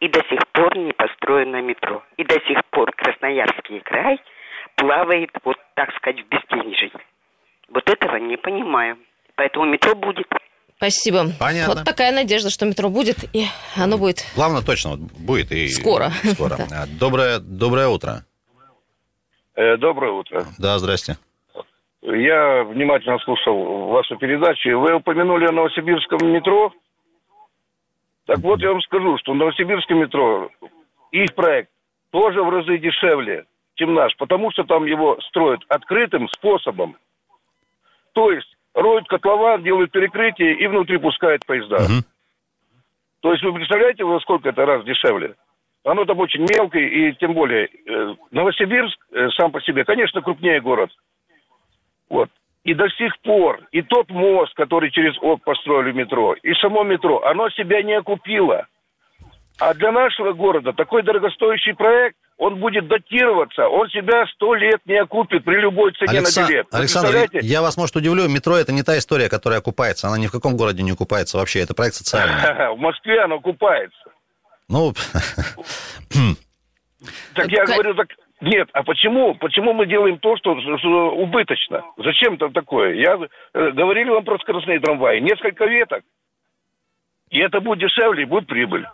и 0.00 0.08
до 0.08 0.20
сих 0.28 0.40
пор 0.52 0.76
не 0.76 0.92
построено 0.92 1.60
метро. 1.62 2.02
И 2.16 2.24
до 2.24 2.34
сих 2.46 2.64
пор 2.70 2.92
Красноярский 2.92 3.80
край 3.80 4.20
плавает, 4.76 5.30
вот 5.44 5.56
так 5.74 5.94
сказать, 5.96 6.20
в 6.24 6.28
безденежье. 6.28 6.90
Вот 7.68 7.88
этого 7.88 8.16
не 8.16 8.36
понимаю. 8.36 8.98
Поэтому 9.36 9.66
метро 9.66 9.94
будет. 9.94 10.26
Спасибо. 10.76 11.26
Понятно. 11.38 11.74
Вот 11.74 11.84
такая 11.84 12.12
надежда, 12.12 12.50
что 12.50 12.64
метро 12.64 12.88
будет, 12.88 13.18
и 13.34 13.44
оно 13.76 13.98
будет. 13.98 14.24
Главное, 14.34 14.62
точно 14.62 14.92
вот 14.92 15.00
будет 15.00 15.52
и 15.52 15.68
скоро. 15.68 16.10
скоро. 16.32 16.56
Доброе, 16.98 17.38
доброе 17.38 17.88
утро. 17.88 18.24
Э, 19.54 19.76
доброе 19.76 20.12
утро. 20.12 20.46
Да, 20.58 20.78
здрасте. 20.78 21.18
Я 22.02 22.64
внимательно 22.64 23.18
слушал 23.18 23.88
вашу 23.88 24.16
передачу. 24.16 24.78
Вы 24.78 24.94
упомянули 24.94 25.46
о 25.46 25.52
Новосибирском 25.52 26.32
метро. 26.32 26.72
Так 28.26 28.38
вот, 28.38 28.60
я 28.60 28.70
вам 28.72 28.80
скажу, 28.82 29.18
что 29.18 29.34
Новосибирское 29.34 29.98
метро, 29.98 30.50
их 31.10 31.34
проект 31.34 31.70
тоже 32.10 32.42
в 32.42 32.48
разы 32.48 32.78
дешевле, 32.78 33.44
чем 33.74 33.94
наш, 33.94 34.16
потому 34.16 34.50
что 34.50 34.64
там 34.64 34.86
его 34.86 35.18
строят 35.28 35.60
открытым 35.68 36.28
способом. 36.28 36.96
То 38.12 38.30
есть 38.30 38.56
роют 38.72 39.06
котлован, 39.08 39.62
делают 39.62 39.90
перекрытие 39.90 40.54
и 40.54 40.66
внутри 40.68 40.96
пускают 40.98 41.44
поезда. 41.44 41.76
Угу. 41.76 42.04
То 43.20 43.32
есть 43.32 43.44
вы 43.44 43.52
представляете, 43.52 44.04
во 44.04 44.20
сколько 44.20 44.48
это 44.48 44.64
раз 44.64 44.84
дешевле? 44.84 45.34
Оно 45.84 46.04
там 46.04 46.18
очень 46.18 46.46
мелкое, 46.50 46.86
и 46.86 47.12
тем 47.14 47.34
более 47.34 47.66
э, 47.66 48.14
Новосибирск 48.30 48.98
э, 49.12 49.28
сам 49.30 49.50
по 49.50 49.60
себе, 49.60 49.84
конечно, 49.84 50.22
крупнее 50.22 50.62
город– 50.62 50.90
вот. 52.10 52.28
И 52.62 52.74
до 52.74 52.88
сих 52.90 53.18
пор, 53.22 53.60
и 53.72 53.80
тот 53.80 54.10
мост, 54.10 54.52
который 54.54 54.90
через 54.90 55.16
ОК 55.22 55.42
построили 55.42 55.92
метро, 55.92 56.34
и 56.34 56.52
само 56.54 56.84
метро, 56.84 57.24
оно 57.24 57.48
себя 57.50 57.82
не 57.82 57.94
окупило. 57.94 58.66
А 59.58 59.74
для 59.74 59.92
нашего 59.92 60.32
города 60.32 60.72
такой 60.72 61.02
дорогостоящий 61.02 61.74
проект, 61.74 62.16
он 62.36 62.56
будет 62.56 62.88
датироваться, 62.88 63.68
он 63.68 63.88
себя 63.90 64.26
сто 64.34 64.54
лет 64.54 64.80
не 64.86 64.96
окупит 64.96 65.44
при 65.44 65.56
любой 65.56 65.92
цене 65.92 66.18
Александр, 66.18 66.40
на 66.40 66.48
билет. 66.48 66.66
Александр, 66.72 67.28
я 67.42 67.60
вас, 67.60 67.76
может, 67.76 67.96
удивлю, 67.96 68.28
метро 68.28 68.56
это 68.56 68.72
не 68.72 68.82
та 68.82 68.96
история, 68.98 69.28
которая 69.28 69.60
окупается, 69.60 70.08
она 70.08 70.18
ни 70.18 70.26
в 70.26 70.32
каком 70.32 70.56
городе 70.56 70.82
не 70.82 70.92
окупается 70.92 71.36
вообще, 71.38 71.60
это 71.60 71.74
проект 71.74 71.96
социальный. 71.96 72.34
В 72.74 72.78
Москве 72.78 73.22
она 73.22 73.36
окупается. 73.36 74.10
Ну... 74.68 74.92
Так 77.34 77.50
я 77.50 77.64
говорю, 77.64 77.94
так 77.94 78.08
нет, 78.40 78.68
а 78.72 78.82
почему? 78.82 79.34
Почему 79.34 79.72
мы 79.72 79.86
делаем 79.86 80.18
то, 80.18 80.36
что, 80.36 80.58
что 80.78 81.10
убыточно? 81.14 81.84
Зачем 81.98 82.34
это 82.34 82.48
такое? 82.48 82.94
Я 82.94 83.18
э, 83.52 83.70
говорили 83.72 84.08
вам 84.08 84.24
про 84.24 84.38
скоростные 84.38 84.80
трамваи. 84.80 85.20
Несколько 85.20 85.66
веток. 85.66 86.02
И 87.30 87.38
это 87.38 87.60
будет 87.60 87.80
дешевле, 87.80 88.22
и 88.22 88.26
будет 88.26 88.46
прибыль. 88.46 88.86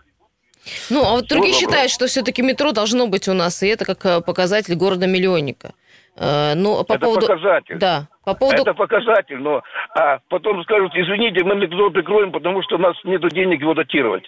Ну, 0.90 1.04
а 1.04 1.12
вот 1.12 1.28
другие 1.28 1.54
считают, 1.54 1.92
что 1.92 2.06
все-таки 2.06 2.42
метро 2.42 2.72
должно 2.72 3.06
быть 3.06 3.28
у 3.28 3.34
нас, 3.34 3.62
и 3.62 3.68
это 3.68 3.84
как 3.84 4.04
э, 4.04 4.20
показатель 4.20 4.74
города-миллионника. 4.74 5.74
Э, 6.16 6.54
ну, 6.54 6.82
по 6.84 6.94
это 6.94 7.06
поводу... 7.06 7.26
показатель. 7.26 7.78
Да, 7.78 8.08
по 8.24 8.34
поводу... 8.34 8.62
Это 8.62 8.74
показатель, 8.74 9.38
но 9.38 9.62
а 9.94 10.18
потом 10.28 10.62
скажут, 10.64 10.92
извините, 10.96 11.44
мы 11.44 11.54
метро 11.54 11.90
прикроем, 11.90 12.32
потому 12.32 12.62
что 12.62 12.76
у 12.76 12.78
нас 12.78 12.96
нет 13.04 13.22
денег 13.32 13.60
его 13.60 13.74
датировать. 13.74 14.24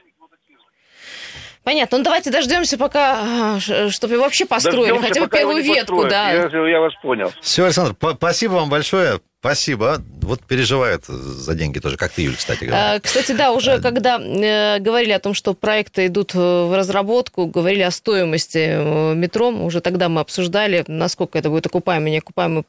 Понятно. 1.68 1.98
Ну 1.98 2.04
давайте 2.04 2.30
дождемся, 2.30 2.78
пока, 2.78 3.58
а, 3.58 3.60
чтобы 3.90 4.16
вообще 4.18 4.46
построили, 4.46 4.88
дождемся, 4.88 5.08
хотя 5.08 5.20
бы 5.20 5.28
первую 5.28 5.62
ветку, 5.62 6.06
да. 6.08 6.32
Я, 6.32 6.66
я 6.66 6.80
вас 6.80 6.94
понял. 7.02 7.30
Все, 7.42 7.66
Александр, 7.66 7.94
спасибо 8.14 8.52
вам 8.52 8.70
большое. 8.70 9.20
Спасибо. 9.40 10.00
Вот 10.22 10.40
переживают 10.40 11.04
за 11.04 11.54
деньги 11.54 11.78
тоже, 11.78 11.98
как 11.98 12.12
ты, 12.12 12.22
Юль, 12.22 12.37
кстати 12.37 12.64
говоря. 12.64 12.94
А, 12.94 13.00
кстати, 13.00 13.32
да, 13.32 13.52
уже 13.52 13.72
а... 13.72 13.80
когда 13.82 14.18
э, 14.18 14.78
говорили 14.78 15.12
о 15.12 15.18
том, 15.18 15.34
что 15.34 15.52
проекты 15.52 16.06
идут 16.06 16.34
э, 16.34 16.38
в 16.38 16.75
разработку, 16.75 17.44
говорили 17.44 17.82
о 17.82 17.90
стоимости 17.90 18.70
э, 18.70 19.14
метро, 19.14 19.50
уже 19.50 19.82
тогда 19.82 20.08
мы 20.08 20.22
обсуждали, 20.22 20.87
насколько 20.88 21.38
это 21.38 21.50
будет 21.50 21.66
окупаемый, 21.66 22.12
неокупаемый 22.12 22.64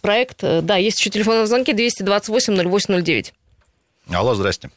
проект. 0.00 0.42
Да, 0.62 0.76
есть 0.76 0.98
еще 0.98 1.10
телефонные 1.10 1.46
звонки 1.46 1.74
228 1.74 2.54
0809. 2.70 3.34
Алло, 4.10 4.34
здрасте. 4.34 4.70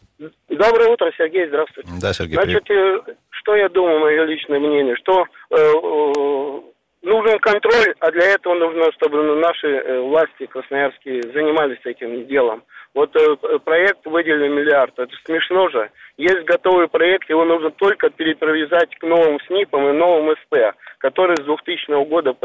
Доброе 0.49 0.89
утро, 0.89 1.11
Сергей, 1.17 1.47
здравствуйте. 1.47 1.89
Да, 2.01 2.13
Сергей, 2.13 2.35
Значит, 2.35 2.63
привет. 2.65 3.17
что 3.29 3.55
я 3.55 3.69
думаю, 3.69 3.99
мое 3.99 4.23
личное 4.25 4.59
мнение, 4.59 4.95
что 4.97 5.25
э, 5.49 5.55
э, 5.55 6.61
нужен 7.01 7.39
контроль, 7.39 7.93
а 7.99 8.11
для 8.11 8.33
этого 8.33 8.53
нужно, 8.53 8.91
чтобы 8.93 9.23
наши 9.37 9.67
э, 9.67 9.99
власти 10.01 10.45
красноярские 10.45 11.23
занимались 11.33 11.79
этим 11.85 12.27
делом. 12.27 12.63
Вот 12.93 13.15
э, 13.15 13.59
проект 13.63 14.05
выделили 14.05 14.49
миллиард, 14.49 14.97
это 14.99 15.13
смешно 15.25 15.69
же. 15.69 15.89
Есть 16.17 16.43
готовый 16.43 16.87
проект, 16.87 17.29
его 17.29 17.45
нужно 17.45 17.71
только 17.71 18.09
перепровязать 18.09 18.95
к 18.97 19.03
новым 19.03 19.39
СНИПам 19.47 19.89
и 19.89 19.93
новым 19.93 20.35
СП, 20.43 20.75
который 20.99 21.37
с 21.37 21.41
2000 21.45 22.05
года 22.05 22.35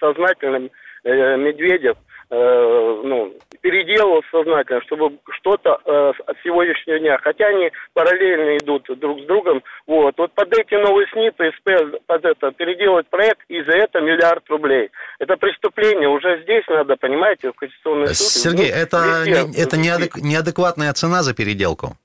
сознательным 0.00 0.70
э, 1.04 1.36
Медведев 1.36 1.96
э, 2.30 3.00
ну, 3.04 3.34
переделал 3.70 4.22
сознательно, 4.32 4.80
чтобы 4.82 5.18
что-то 5.30 5.78
э, 5.84 6.12
от 6.26 6.36
сегодняшнего 6.42 6.98
дня, 6.98 7.18
хотя 7.22 7.46
они 7.46 7.70
параллельно 7.94 8.56
идут 8.56 8.86
друг 8.98 9.20
с 9.20 9.26
другом, 9.26 9.62
вот, 9.86 10.14
вот 10.18 10.32
под 10.32 10.52
эти 10.58 10.74
новые 10.74 11.06
СНИПы, 11.12 11.52
СП, 11.56 12.00
под 12.06 12.24
это, 12.24 12.50
переделать 12.50 13.06
проект, 13.08 13.42
и 13.48 13.62
за 13.62 13.72
это 13.72 14.00
миллиард 14.00 14.42
рублей. 14.48 14.90
Это 15.20 15.36
преступление, 15.36 16.08
уже 16.08 16.42
здесь 16.42 16.64
надо, 16.68 16.96
понимаете, 16.96 17.52
в 17.52 17.54
Конституционный 17.54 18.08
суд. 18.08 18.16
Сергей, 18.16 18.70
это, 18.70 19.24
не, 19.24 19.62
это 19.62 19.76
неадек, 19.76 20.16
неадекватная 20.16 20.92
цена 20.92 21.22
за 21.22 21.32
переделку? 21.32 21.96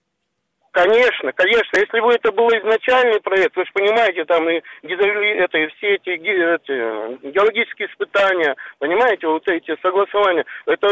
Конечно, 0.75 1.31
конечно. 1.31 1.79
Если 1.79 1.99
бы 2.01 2.11
это 2.11 2.33
был 2.33 2.49
изначальный 2.49 3.21
проект, 3.21 3.55
вы 3.55 3.63
же 3.63 3.71
понимаете, 3.73 4.25
там 4.25 4.49
и 4.49 4.61
это, 4.83 5.57
и 5.57 5.67
все 5.67 5.95
эти, 5.95 6.09
эти 6.09 7.31
геологические 7.31 7.87
испытания, 7.87 8.53
понимаете, 8.79 9.25
вот 9.27 9.47
эти 9.47 9.73
согласования, 9.81 10.43
это 10.65 10.89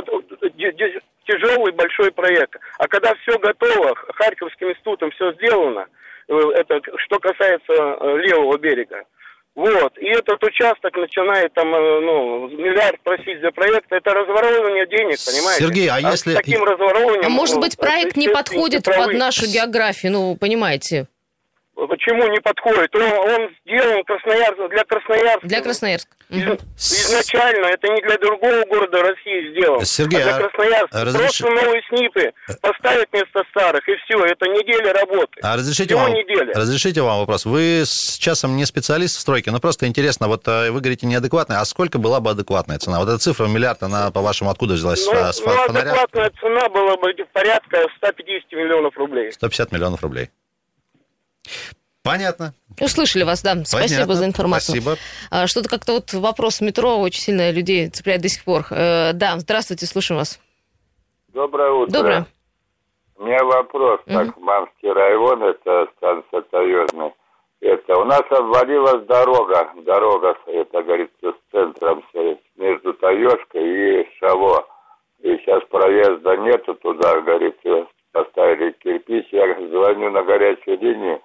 тяжелый 1.27 1.73
большой 1.73 2.13
проект. 2.13 2.55
А 2.77 2.87
когда 2.87 3.13
все 3.15 3.37
готово, 3.37 3.93
Харьковским 4.15 4.69
институтом 4.69 5.11
все 5.11 5.33
сделано, 5.33 5.85
э, 6.29 6.33
это 6.55 6.79
что 6.99 7.19
касается 7.19 7.73
э, 7.73 8.17
левого 8.19 8.57
берега, 8.57 9.03
вот. 9.55 9.97
И 9.99 10.07
этот 10.07 10.43
участок 10.43 10.95
начинает 10.95 11.53
там, 11.53 11.73
э, 11.75 11.99
ну, 12.01 12.47
миллиард 12.49 12.99
просить 13.01 13.39
за 13.41 13.51
проект. 13.51 13.91
Это 13.91 14.11
разворовывание 14.11 14.87
денег, 14.87 15.17
понимаете? 15.23 15.63
Сергей, 15.63 15.87
а, 15.89 15.95
а 15.95 16.11
если... 16.11 16.31
С 16.31 16.35
таким 16.35 16.63
разворовыванием... 16.63 17.25
А 17.25 17.29
может 17.29 17.59
быть, 17.59 17.77
проект 17.77 18.15
не 18.15 18.29
подходит 18.29 18.83
под 18.83 19.13
нашу 19.13 19.45
географию, 19.45 20.11
ну, 20.13 20.35
понимаете? 20.35 21.07
Почему 21.75 22.27
не 22.27 22.39
подходит? 22.39 22.95
Он, 22.95 23.01
он 23.01 23.49
сделан 23.65 24.03
Красноярск, 24.03 24.69
для 24.69 24.83
Красноярска. 24.83 25.47
Для 25.47 25.61
Красноярска. 25.61 26.15
изначально 26.29 27.65
это 27.65 27.87
не 27.87 28.01
для 28.01 28.17
другого 28.17 28.63
города 28.65 29.01
России 29.01 29.51
сделано. 29.51 29.83
Сергей, 29.83 30.21
а 30.21 30.23
для 30.23 30.37
Красноярска. 30.47 31.01
А 31.01 31.05
разреш... 31.05 31.39
Просто 31.39 31.49
новые 31.49 31.81
СНИПы 31.89 32.33
поставить 32.61 33.07
вместо 33.11 33.43
старых, 33.49 33.87
и 33.89 33.95
все. 34.05 34.23
Это 34.23 34.47
неделя 34.49 34.93
работы. 34.93 35.39
А 35.41 35.55
разрешите 35.55 35.95
вам, 35.95 36.13
неделя. 36.13 36.53
разрешите 36.53 37.01
вам 37.01 37.19
вопрос. 37.19 37.45
Вы 37.45 37.83
с 37.85 38.17
часом 38.17 38.55
не 38.55 38.65
специалист 38.65 39.17
в 39.17 39.19
стройке, 39.19 39.49
но 39.49 39.59
просто 39.59 39.87
интересно, 39.87 40.27
вот 40.27 40.47
э, 40.47 40.69
вы 40.69 40.79
говорите 40.79 41.07
неадекватная, 41.07 41.59
а 41.59 41.65
сколько 41.65 41.97
была 41.97 42.19
бы 42.19 42.29
адекватная 42.29 42.77
цена? 42.77 42.99
Вот 42.99 43.09
эта 43.09 43.17
цифра 43.17 43.47
миллиард, 43.47 43.81
она, 43.81 44.11
по-вашему, 44.11 44.51
откуда 44.51 44.75
взялась? 44.75 45.05
Ну, 45.07 45.15
с, 45.15 45.39
ну 45.43 45.63
адекватная 45.63 46.31
цена 46.39 46.69
была 46.69 46.97
бы 46.97 47.13
порядка 47.33 47.87
150 47.97 48.51
миллионов 48.51 48.95
рублей. 48.95 49.31
150 49.31 49.71
миллионов 49.71 50.03
рублей. 50.03 50.29
Понятно. 52.03 52.53
Услышали 52.81 53.23
вас, 53.23 53.41
да. 53.41 53.55
Спасибо 53.63 53.95
Понятно. 53.95 54.15
за 54.15 54.25
информацию. 54.25 54.81
Спасибо. 54.81 54.97
А, 55.31 55.47
Что-то 55.47 55.69
как-то 55.69 55.93
вот 55.93 56.11
вопрос 56.13 56.59
метро 56.59 56.97
очень 56.99 57.21
сильно 57.21 57.49
людей 57.51 57.89
цепляет 57.89 58.21
до 58.21 58.27
сих 58.27 58.43
пор. 58.43 58.65
Э, 58.71 59.13
Да, 59.13 59.37
здравствуйте, 59.37 59.85
слушаем 59.85 60.19
вас. 60.19 60.39
Доброе 61.29 61.71
утро. 61.71 61.91
Доброе. 61.93 62.25
У 63.15 63.23
меня 63.25 63.43
вопрос. 63.45 64.01
Мгм. 64.05 64.25
Так, 64.27 64.37
Мамский 64.37 64.91
район, 64.91 65.43
это 65.43 65.87
станция 65.97 66.41
Таежная. 66.51 67.13
Это 67.61 67.97
у 67.97 68.03
нас 68.03 68.23
обвалилась 68.29 69.05
дорога. 69.05 69.71
Дорога, 69.85 70.35
это, 70.47 70.83
говорится, 70.83 71.31
с 71.31 71.51
центром 71.51 72.03
между 72.57 72.93
Таежкой 72.95 74.01
и 74.01 74.07
Шаво. 74.19 74.67
И 75.21 75.37
сейчас 75.37 75.63
проезда 75.69 76.35
нету 76.35 76.73
туда, 76.75 77.21
говорится, 77.21 77.87
поставили 78.11 78.71
кирпич. 78.83 79.27
Я 79.31 79.55
звоню 79.69 80.11
на 80.11 80.21
горячую 80.23 80.77
линию. 80.79 81.21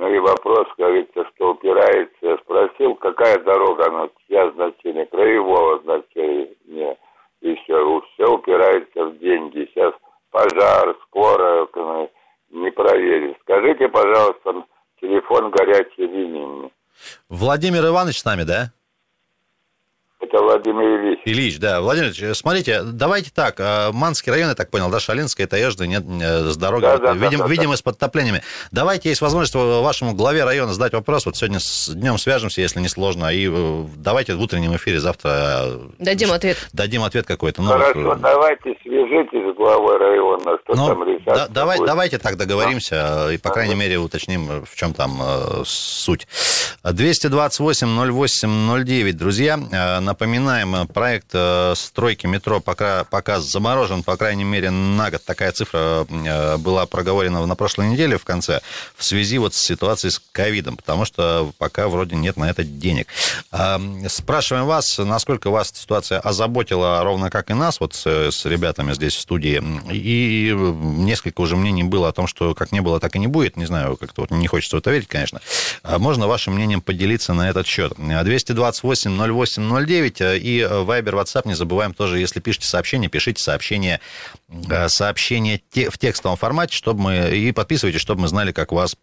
Ну 0.00 0.08
и 0.08 0.18
вопрос, 0.18 0.66
говорится, 0.78 1.26
что 1.34 1.50
упирается. 1.50 2.16
Я 2.22 2.38
спросил, 2.38 2.94
какая 2.94 3.38
дорога, 3.40 3.90
ну, 3.90 4.10
чья 4.26 4.50
значение, 4.52 5.04
краевого 5.04 5.78
значения. 5.80 6.96
И 7.42 7.54
все, 7.56 8.02
все 8.14 8.32
упирается 8.32 9.04
в 9.04 9.18
деньги. 9.18 9.68
Сейчас 9.70 9.92
пожар, 10.30 10.96
скорая, 11.06 11.66
э, 11.74 12.08
не 12.50 12.70
проверишь. 12.70 13.36
Скажите, 13.42 13.88
пожалуйста, 13.88 14.64
телефон 15.02 15.50
горячей 15.50 16.06
линии. 16.06 16.72
Владимир 17.28 17.86
Иванович 17.86 18.20
с 18.20 18.24
нами, 18.24 18.44
да? 18.44 18.72
Ильич. 21.24 21.38
Ильич, 21.38 21.58
да. 21.58 21.80
Владимир 21.80 22.10
Ильич, 22.10 22.36
смотрите, 22.36 22.82
давайте 22.82 23.30
так. 23.34 23.56
э, 23.58 23.90
Манский 23.92 24.30
район, 24.32 24.48
я 24.50 24.54
так 24.54 24.70
понял, 24.70 24.90
да, 24.90 25.00
Шалинская, 25.00 25.46
Таежная, 25.46 25.86
нет, 25.86 26.04
э, 26.20 26.50
с 26.50 26.56
дорогой, 26.56 26.90
Да, 26.90 26.98
да, 26.98 27.12
видим, 27.12 27.38
да, 27.38 27.44
да, 27.44 27.50
видимо, 27.50 27.76
с 27.76 27.82
подтоплениями. 27.82 28.42
Давайте, 28.72 29.08
есть 29.10 29.20
возможность 29.20 29.54
вашему 29.54 30.14
главе 30.14 30.44
района 30.44 30.72
задать 30.72 30.92
вопрос. 30.92 31.26
Вот 31.26 31.36
сегодня 31.36 31.60
с 31.60 31.88
днем 31.88 32.18
свяжемся, 32.18 32.60
если 32.60 32.80
не 32.80 32.88
сложно. 32.88 33.32
И 33.32 33.48
э, 33.50 33.84
давайте 33.96 34.34
в 34.34 34.40
утреннем 34.40 34.74
эфире 34.76 35.00
завтра 35.00 35.78
Дадим 35.98 36.32
ответ. 36.32 36.56
дадим 36.72 37.02
ответ 37.04 37.26
какой-то. 37.26 37.62
Ну, 37.62 37.70
Хорошо, 37.70 38.00
вот, 38.02 38.20
давайте 38.20 38.74
свяжитесь 38.82 39.52
с 39.52 39.56
главой 39.56 39.98
района, 39.98 40.58
что 40.64 40.74
Ну, 40.74 40.86
там 40.88 41.04
решать. 41.04 41.24
да- 41.26 41.48
давай, 41.48 41.78
будет. 41.78 41.88
давайте 41.88 42.18
так 42.18 42.36
договоримся 42.36 43.26
э, 43.30 43.34
и, 43.34 43.38
по 43.38 43.50
крайней 43.50 43.74
мере, 43.74 43.98
уточним, 43.98 44.64
в 44.64 44.74
чем 44.74 44.94
там 44.94 45.20
э, 45.22 45.62
суть. 45.66 46.26
228-08-09, 46.84 49.12
друзья. 49.12 49.58
Э, 49.72 50.00
Напоминаем, 50.00 50.74
э, 50.74 50.86
проект 51.10 51.30
э, 51.32 51.74
стройки 51.76 52.28
метро 52.28 52.60
пока, 52.60 53.02
пока 53.02 53.40
заморожен, 53.40 54.04
по 54.04 54.16
крайней 54.16 54.44
мере, 54.44 54.70
на 54.70 55.10
год. 55.10 55.24
Такая 55.24 55.50
цифра 55.50 56.06
э, 56.08 56.56
была 56.58 56.86
проговорена 56.86 57.44
на 57.46 57.56
прошлой 57.56 57.88
неделе 57.88 58.16
в 58.16 58.24
конце 58.24 58.60
в 58.96 59.02
связи 59.02 59.38
вот 59.38 59.52
с 59.54 59.60
ситуацией 59.60 60.12
с 60.12 60.22
ковидом, 60.30 60.76
потому 60.76 61.04
что 61.04 61.50
пока 61.58 61.88
вроде 61.88 62.14
нет 62.14 62.36
на 62.36 62.48
это 62.48 62.62
денег. 62.62 63.08
Спрашиваем 64.08 64.66
вас, 64.66 64.98
насколько 64.98 65.50
вас 65.50 65.72
ситуация 65.74 66.20
озаботила, 66.20 67.02
ровно 67.02 67.28
как 67.28 67.50
и 67.50 67.54
нас, 67.54 67.80
вот 67.80 67.94
с, 67.94 68.06
с 68.06 68.44
ребятами 68.44 68.92
здесь 68.92 69.16
в 69.16 69.20
студии. 69.20 69.60
И 69.90 70.54
несколько 70.54 71.40
уже 71.40 71.56
мнений 71.56 71.82
было 71.82 72.08
о 72.08 72.12
том, 72.12 72.28
что 72.28 72.54
как 72.54 72.70
не 72.70 72.80
было, 72.80 73.00
так 73.00 73.16
и 73.16 73.18
не 73.18 73.26
будет. 73.26 73.56
Не 73.56 73.66
знаю, 73.66 73.96
как-то 73.96 74.20
вот 74.20 74.30
не 74.30 74.46
хочется 74.46 74.76
в 74.76 74.78
это 74.78 74.92
верить, 74.92 75.08
конечно. 75.08 75.40
А 75.82 75.98
Можно 75.98 76.28
вашим 76.28 76.54
мнением 76.54 76.80
поделиться 76.80 77.34
на 77.34 77.50
этот 77.50 77.66
счет. 77.66 77.94
228-08-09 77.98 80.38
и 80.38 80.60
Viber, 80.60 80.99
WhatsApp, 81.02 81.46
не 81.46 81.54
забываем 81.54 81.94
тоже, 81.94 82.18
если 82.18 82.40
пишете 82.40 82.66
сообщение, 82.66 83.08
пишите 83.08 83.42
сообщение, 83.42 84.00
э, 84.48 84.88
сообщение 84.88 85.60
в 85.72 85.98
текстовом 85.98 86.36
формате, 86.36 86.74
чтобы 86.74 87.00
мы, 87.00 87.30
и 87.30 87.52
подписывайтесь, 87.52 88.00
чтобы 88.00 88.22
мы 88.22 88.28
знали, 88.28 88.52
как 88.52 88.72
вас 88.72 88.96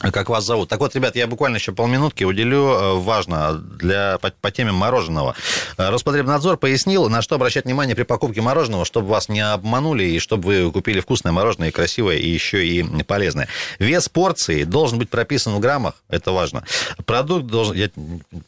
как 0.00 0.28
вас 0.28 0.44
зовут. 0.44 0.68
Так 0.68 0.80
вот, 0.80 0.94
ребят, 0.96 1.14
я 1.14 1.26
буквально 1.26 1.56
еще 1.56 1.72
полминутки 1.72 2.24
уделю. 2.24 2.64
Э, 2.66 2.94
Важно 2.98 3.54
для, 3.54 4.18
по, 4.18 4.32
по 4.40 4.50
теме 4.50 4.72
мороженого. 4.72 5.34
Э, 5.78 5.88
Роспотребнадзор 5.90 6.56
пояснил, 6.56 7.08
на 7.08 7.22
что 7.22 7.36
обращать 7.36 7.64
внимание 7.64 7.94
при 7.94 8.02
покупке 8.02 8.40
мороженого, 8.40 8.84
чтобы 8.84 9.08
вас 9.08 9.28
не 9.28 9.40
обманули 9.40 10.04
и 10.04 10.18
чтобы 10.18 10.64
вы 10.64 10.72
купили 10.72 11.00
вкусное 11.00 11.32
мороженое, 11.32 11.70
красивое, 11.70 12.16
и 12.16 12.28
еще 12.28 12.66
и 12.66 12.82
полезное. 13.04 13.48
Вес 13.78 14.08
порции 14.08 14.64
должен 14.64 14.98
быть 14.98 15.10
прописан 15.10 15.54
в 15.54 15.60
граммах, 15.60 15.94
это 16.08 16.32
важно. 16.32 16.64
Продукт 17.06 17.46
должен... 17.46 17.76
Я 17.76 17.88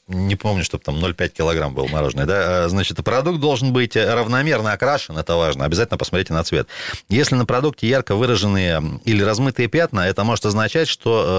не 0.08 0.34
помню, 0.34 0.64
чтобы 0.64 0.82
там 0.82 0.96
0,5 0.96 1.28
килограмм 1.28 1.74
был 1.74 1.86
мороженое, 1.86 2.26
да? 2.26 2.64
Э, 2.64 2.68
Значит, 2.68 3.02
продукт 3.04 3.38
должен 3.38 3.72
быть 3.72 3.96
равномерно 3.96 4.72
окрашен, 4.72 5.16
это 5.16 5.36
важно. 5.36 5.64
Обязательно 5.64 5.96
посмотрите 5.96 6.32
на 6.32 6.42
цвет. 6.42 6.66
Если 7.08 7.36
на 7.36 7.46
продукте 7.46 7.88
ярко 7.88 8.16
выраженные 8.16 9.00
или 9.04 9.22
размытые 9.22 9.68
пятна, 9.68 10.00
это 10.00 10.24
может 10.24 10.44
означать, 10.44 10.88
что 10.88 11.35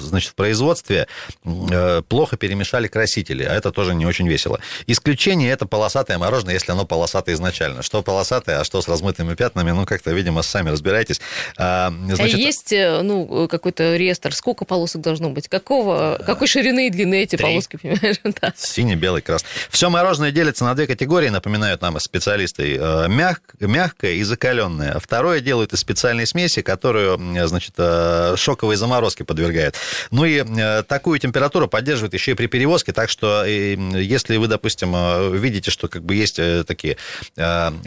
значит, 0.00 0.30
в 0.30 0.34
производстве 0.34 1.06
э, 1.44 2.02
плохо 2.08 2.36
перемешали 2.36 2.88
красители, 2.88 3.44
а 3.44 3.54
это 3.54 3.70
тоже 3.72 3.94
не 3.94 4.06
очень 4.06 4.28
весело. 4.28 4.60
Исключение 4.86 5.50
это 5.50 5.66
полосатое 5.66 6.18
мороженое, 6.18 6.54
если 6.54 6.72
оно 6.72 6.84
полосатое 6.84 7.34
изначально. 7.34 7.82
Что 7.82 8.02
полосатое, 8.02 8.60
а 8.60 8.64
что 8.64 8.80
с 8.82 8.88
размытыми 8.88 9.34
пятнами, 9.34 9.70
ну, 9.70 9.86
как-то, 9.86 10.10
видимо, 10.12 10.42
сами 10.42 10.70
разбирайтесь. 10.70 11.20
А, 11.56 11.92
значит, 12.06 12.34
а 12.34 12.38
есть, 12.38 12.72
э, 12.72 13.02
ну, 13.02 13.48
какой-то 13.48 13.96
реестр, 13.96 14.34
сколько 14.34 14.64
полосок 14.64 15.00
должно 15.02 15.30
быть? 15.30 15.48
Какого, 15.48 16.20
какой 16.24 16.46
ширины 16.46 16.86
и 16.88 16.90
длины 16.90 17.22
эти 17.22 17.36
Три. 17.36 17.44
полоски, 17.44 17.76
понимаешь? 17.76 18.16
Да. 18.40 18.52
Синий, 18.56 18.94
белый, 18.94 19.22
красный. 19.22 19.48
Все 19.70 19.90
мороженое 19.90 20.30
делится 20.30 20.64
на 20.64 20.74
две 20.74 20.86
категории, 20.86 21.28
напоминают 21.28 21.82
нам 21.82 21.98
специалисты. 22.00 22.76
Э, 22.76 23.08
мяг- 23.08 23.54
мягкое 23.58 24.12
и 24.14 24.22
закаленное. 24.22 24.98
Второе 24.98 25.40
делают 25.40 25.72
из 25.72 25.80
специальной 25.80 26.26
смеси, 26.26 26.62
которую, 26.62 27.18
значит, 27.46 27.74
э, 27.78 28.34
шоковой 28.36 28.76
заморозке 29.00 29.24
подвергают. 29.24 29.76
Ну 30.10 30.24
и 30.24 30.44
э, 30.44 30.82
такую 30.82 31.18
температуру 31.18 31.68
поддерживают 31.68 32.14
еще 32.14 32.32
и 32.32 32.34
при 32.34 32.46
перевозке, 32.46 32.92
так 32.92 33.08
что 33.08 33.44
э, 33.46 33.74
если 34.00 34.36
вы, 34.36 34.46
допустим, 34.46 34.92
э, 34.94 35.36
видите, 35.36 35.70
что 35.70 35.88
как 35.88 36.04
бы 36.04 36.14
есть 36.14 36.40
такие 36.66 36.96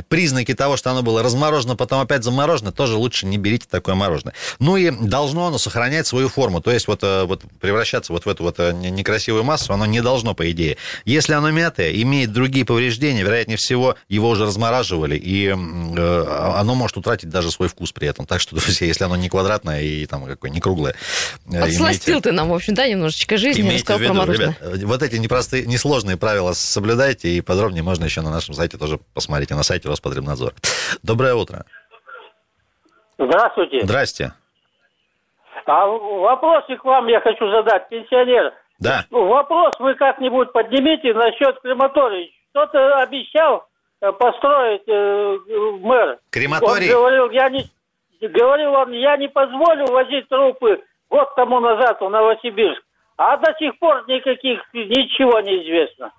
признаки 0.09 0.53
того, 0.53 0.77
что 0.77 0.91
оно 0.91 1.03
было 1.03 1.21
разморожено, 1.23 1.75
потом 1.75 2.01
опять 2.01 2.23
заморожено, 2.23 2.71
тоже 2.71 2.95
лучше 2.95 3.25
не 3.25 3.37
берите 3.37 3.67
такое 3.69 3.95
мороженое. 3.95 4.33
Ну 4.59 4.77
и 4.77 4.89
должно 4.89 5.47
оно 5.47 5.57
сохранять 5.57 6.07
свою 6.07 6.29
форму, 6.29 6.61
то 6.61 6.71
есть 6.71 6.87
вот, 6.87 7.01
вот 7.03 7.43
превращаться 7.59 8.13
вот 8.13 8.25
в 8.25 8.29
эту 8.29 8.43
вот 8.43 8.59
не- 8.59 8.91
некрасивую 8.91 9.43
массу, 9.43 9.73
оно 9.73 9.85
не 9.85 10.01
должно, 10.01 10.33
по 10.33 10.49
идее. 10.51 10.77
Если 11.05 11.33
оно 11.33 11.51
мятое, 11.51 11.91
имеет 11.91 12.31
другие 12.31 12.65
повреждения, 12.65 13.23
вероятнее 13.23 13.57
всего, 13.57 13.95
его 14.09 14.29
уже 14.29 14.45
размораживали, 14.45 15.15
и 15.15 15.47
оно 15.49 16.75
может 16.75 16.97
утратить 16.97 17.29
даже 17.29 17.51
свой 17.51 17.67
вкус 17.67 17.91
при 17.91 18.07
этом. 18.07 18.25
Так 18.25 18.41
что, 18.41 18.55
друзья, 18.59 18.87
если 18.87 19.03
оно 19.03 19.15
не 19.15 19.29
квадратное 19.29 19.81
и 19.81 20.05
там 20.05 20.25
какое 20.25 20.51
не 20.51 20.59
круглое, 20.59 20.95
Подсластил 21.45 22.15
имейте- 22.15 22.29
ты 22.29 22.31
нам, 22.31 22.49
в 22.49 22.53
общем, 22.53 22.73
да, 22.73 22.87
немножечко 22.87 23.37
жизни, 23.37 23.61
Имейте 23.61 23.77
рассказал 23.77 23.97
в 23.99 24.01
виду, 24.01 24.13
про 24.13 24.19
мороженое. 24.21 24.57
ребят, 24.61 24.83
э, 24.83 24.85
вот 24.85 25.01
эти 25.03 25.15
непростые, 25.17 25.65
несложные 25.65 26.17
правила 26.17 26.53
соблюдайте, 26.53 27.29
и 27.29 27.41
подробнее 27.41 27.83
можно 27.83 28.05
еще 28.05 28.21
на 28.21 28.31
нашем 28.31 28.53
сайте 28.55 28.77
тоже 28.77 28.99
посмотрите, 29.13 29.55
на 29.55 29.63
сайте 29.63 29.87
Роспотребнадзора. 29.89 30.53
Доброе 31.03 31.35
утро. 31.35 31.65
Здравствуйте. 33.17 33.81
Здрасте. 33.83 34.33
А 35.65 35.85
вопросик 35.87 36.81
к 36.81 36.85
вам 36.85 37.07
я 37.07 37.21
хочу 37.21 37.49
задать, 37.49 37.87
пенсионер. 37.89 38.53
Да. 38.79 39.05
Ну, 39.11 39.27
Вопрос 39.27 39.73
вы 39.79 39.95
как-нибудь 39.95 40.51
поднимите 40.51 41.13
насчет 41.13 41.59
крематория. 41.61 42.29
Что-то 42.49 42.95
обещал 42.97 43.65
э, 44.01 44.11
построить 44.11 44.81
э, 44.87 45.37
мэр. 45.79 46.19
Крематорий? 46.31 46.93
Он 46.93 46.99
говорил, 46.99 47.29
я 47.31 47.49
не, 47.49 47.69
говорил 48.21 48.73
он, 48.73 48.91
я 48.91 49.15
не 49.15 49.29
позволю 49.29 49.85
возить 49.87 50.27
трупы 50.27 50.81
год 51.13 51.35
тому 51.35 51.59
назад 51.59 51.97
в 52.01 52.09
Новосибирск. 52.09 52.81
А 53.17 53.37
до 53.37 53.53
сих 53.59 53.77
пор 53.77 54.03
никаких, 54.07 54.59
ничего 54.73 55.39
не 55.41 55.63
известно. 55.63 56.11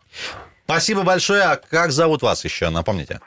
Спасибо 0.64 1.02
большое. 1.02 1.42
А 1.42 1.56
как 1.56 1.90
зовут 1.90 2.22
вас 2.22 2.44
еще, 2.44 2.70
напомните? 2.70 3.20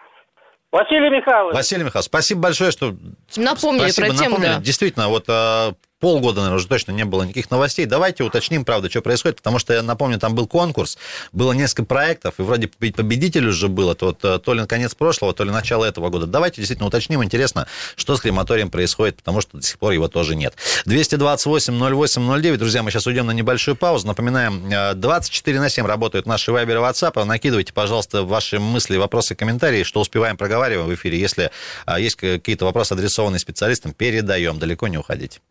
Василий 0.72 1.10
Михайлович. 1.10 1.56
Василий 1.56 1.84
Михайлович, 1.84 2.06
спасибо 2.06 2.42
большое, 2.42 2.72
что... 2.72 2.94
Напомнили 3.36 3.90
спасибо, 3.90 4.08
про 4.08 4.16
тему, 4.16 4.30
напомнили. 4.32 4.54
да. 4.56 4.62
Действительно, 4.62 5.10
вот 5.10 5.26
э, 5.28 5.74
полгода, 6.00 6.42
наверное, 6.42 6.58
уже 6.58 6.68
точно 6.68 6.92
не 6.92 7.06
было 7.06 7.24
никаких 7.24 7.50
новостей. 7.50 7.86
Давайте 7.86 8.24
уточним, 8.24 8.66
правда, 8.66 8.90
что 8.90 9.02
происходит, 9.02 9.38
потому 9.38 9.60
что, 9.60 9.74
я 9.74 9.82
напомню, 9.82 10.20
там 10.20 10.36
был 10.36 10.48
конкурс, 10.48 10.98
было 11.32 11.54
несколько 11.54 11.86
проектов, 11.86 12.36
и 12.38 12.42
вроде 12.44 12.68
побед- 12.68 12.96
победитель 12.96 13.48
уже 13.48 13.68
был, 13.68 13.92
это 13.92 14.06
вот 14.06 14.24
э, 14.24 14.40
то 14.40 14.54
ли 14.54 14.66
конец 14.66 14.94
прошлого, 14.96 15.34
то 15.34 15.44
ли 15.44 15.52
начало 15.52 15.86
этого 15.86 16.10
года. 16.10 16.28
Давайте 16.28 16.58
действительно 16.58 16.88
уточним, 16.88 17.24
интересно, 17.24 17.68
что 17.96 18.16
с 18.16 18.22
крематорием 18.22 18.70
происходит, 18.70 19.18
потому 19.18 19.42
что 19.42 19.58
до 19.58 19.64
сих 19.64 19.80
пор 19.80 19.94
его 19.94 20.08
тоже 20.08 20.36
нет. 20.36 20.56
228-08-09, 20.86 22.58
друзья, 22.58 22.84
мы 22.84 22.92
сейчас 22.92 23.08
уйдем 23.08 23.26
на 23.26 23.32
небольшую 23.32 23.76
паузу. 23.76 24.08
Напоминаем, 24.08 24.72
э, 24.72 24.94
24 24.94 25.60
на 25.60 25.70
7 25.70 25.86
работают 25.86 26.26
наши 26.26 26.52
Вайбер 26.52 26.78
и 26.78 26.80
WhatsApp. 26.80 27.24
Накидывайте, 27.24 27.74
пожалуйста, 27.74 28.24
ваши 28.24 28.60
мысли, 28.60 28.98
вопросы, 28.98 29.36
комментарии, 29.36 29.84
что 29.84 30.00
успеваем, 30.00 30.38
проговариваем 30.38 30.88
в 30.88 30.94
эфире. 30.94 31.20
Если 31.20 31.52
а, 31.86 32.00
есть 32.00 32.16
какие-то 32.16 32.66
вопросы, 32.66 32.94
адресованные 32.94 33.40
специалистам, 33.40 33.94
передаем, 33.94 34.60
далеко 34.60 34.88
не 34.88 34.98
уходите. 34.98 35.40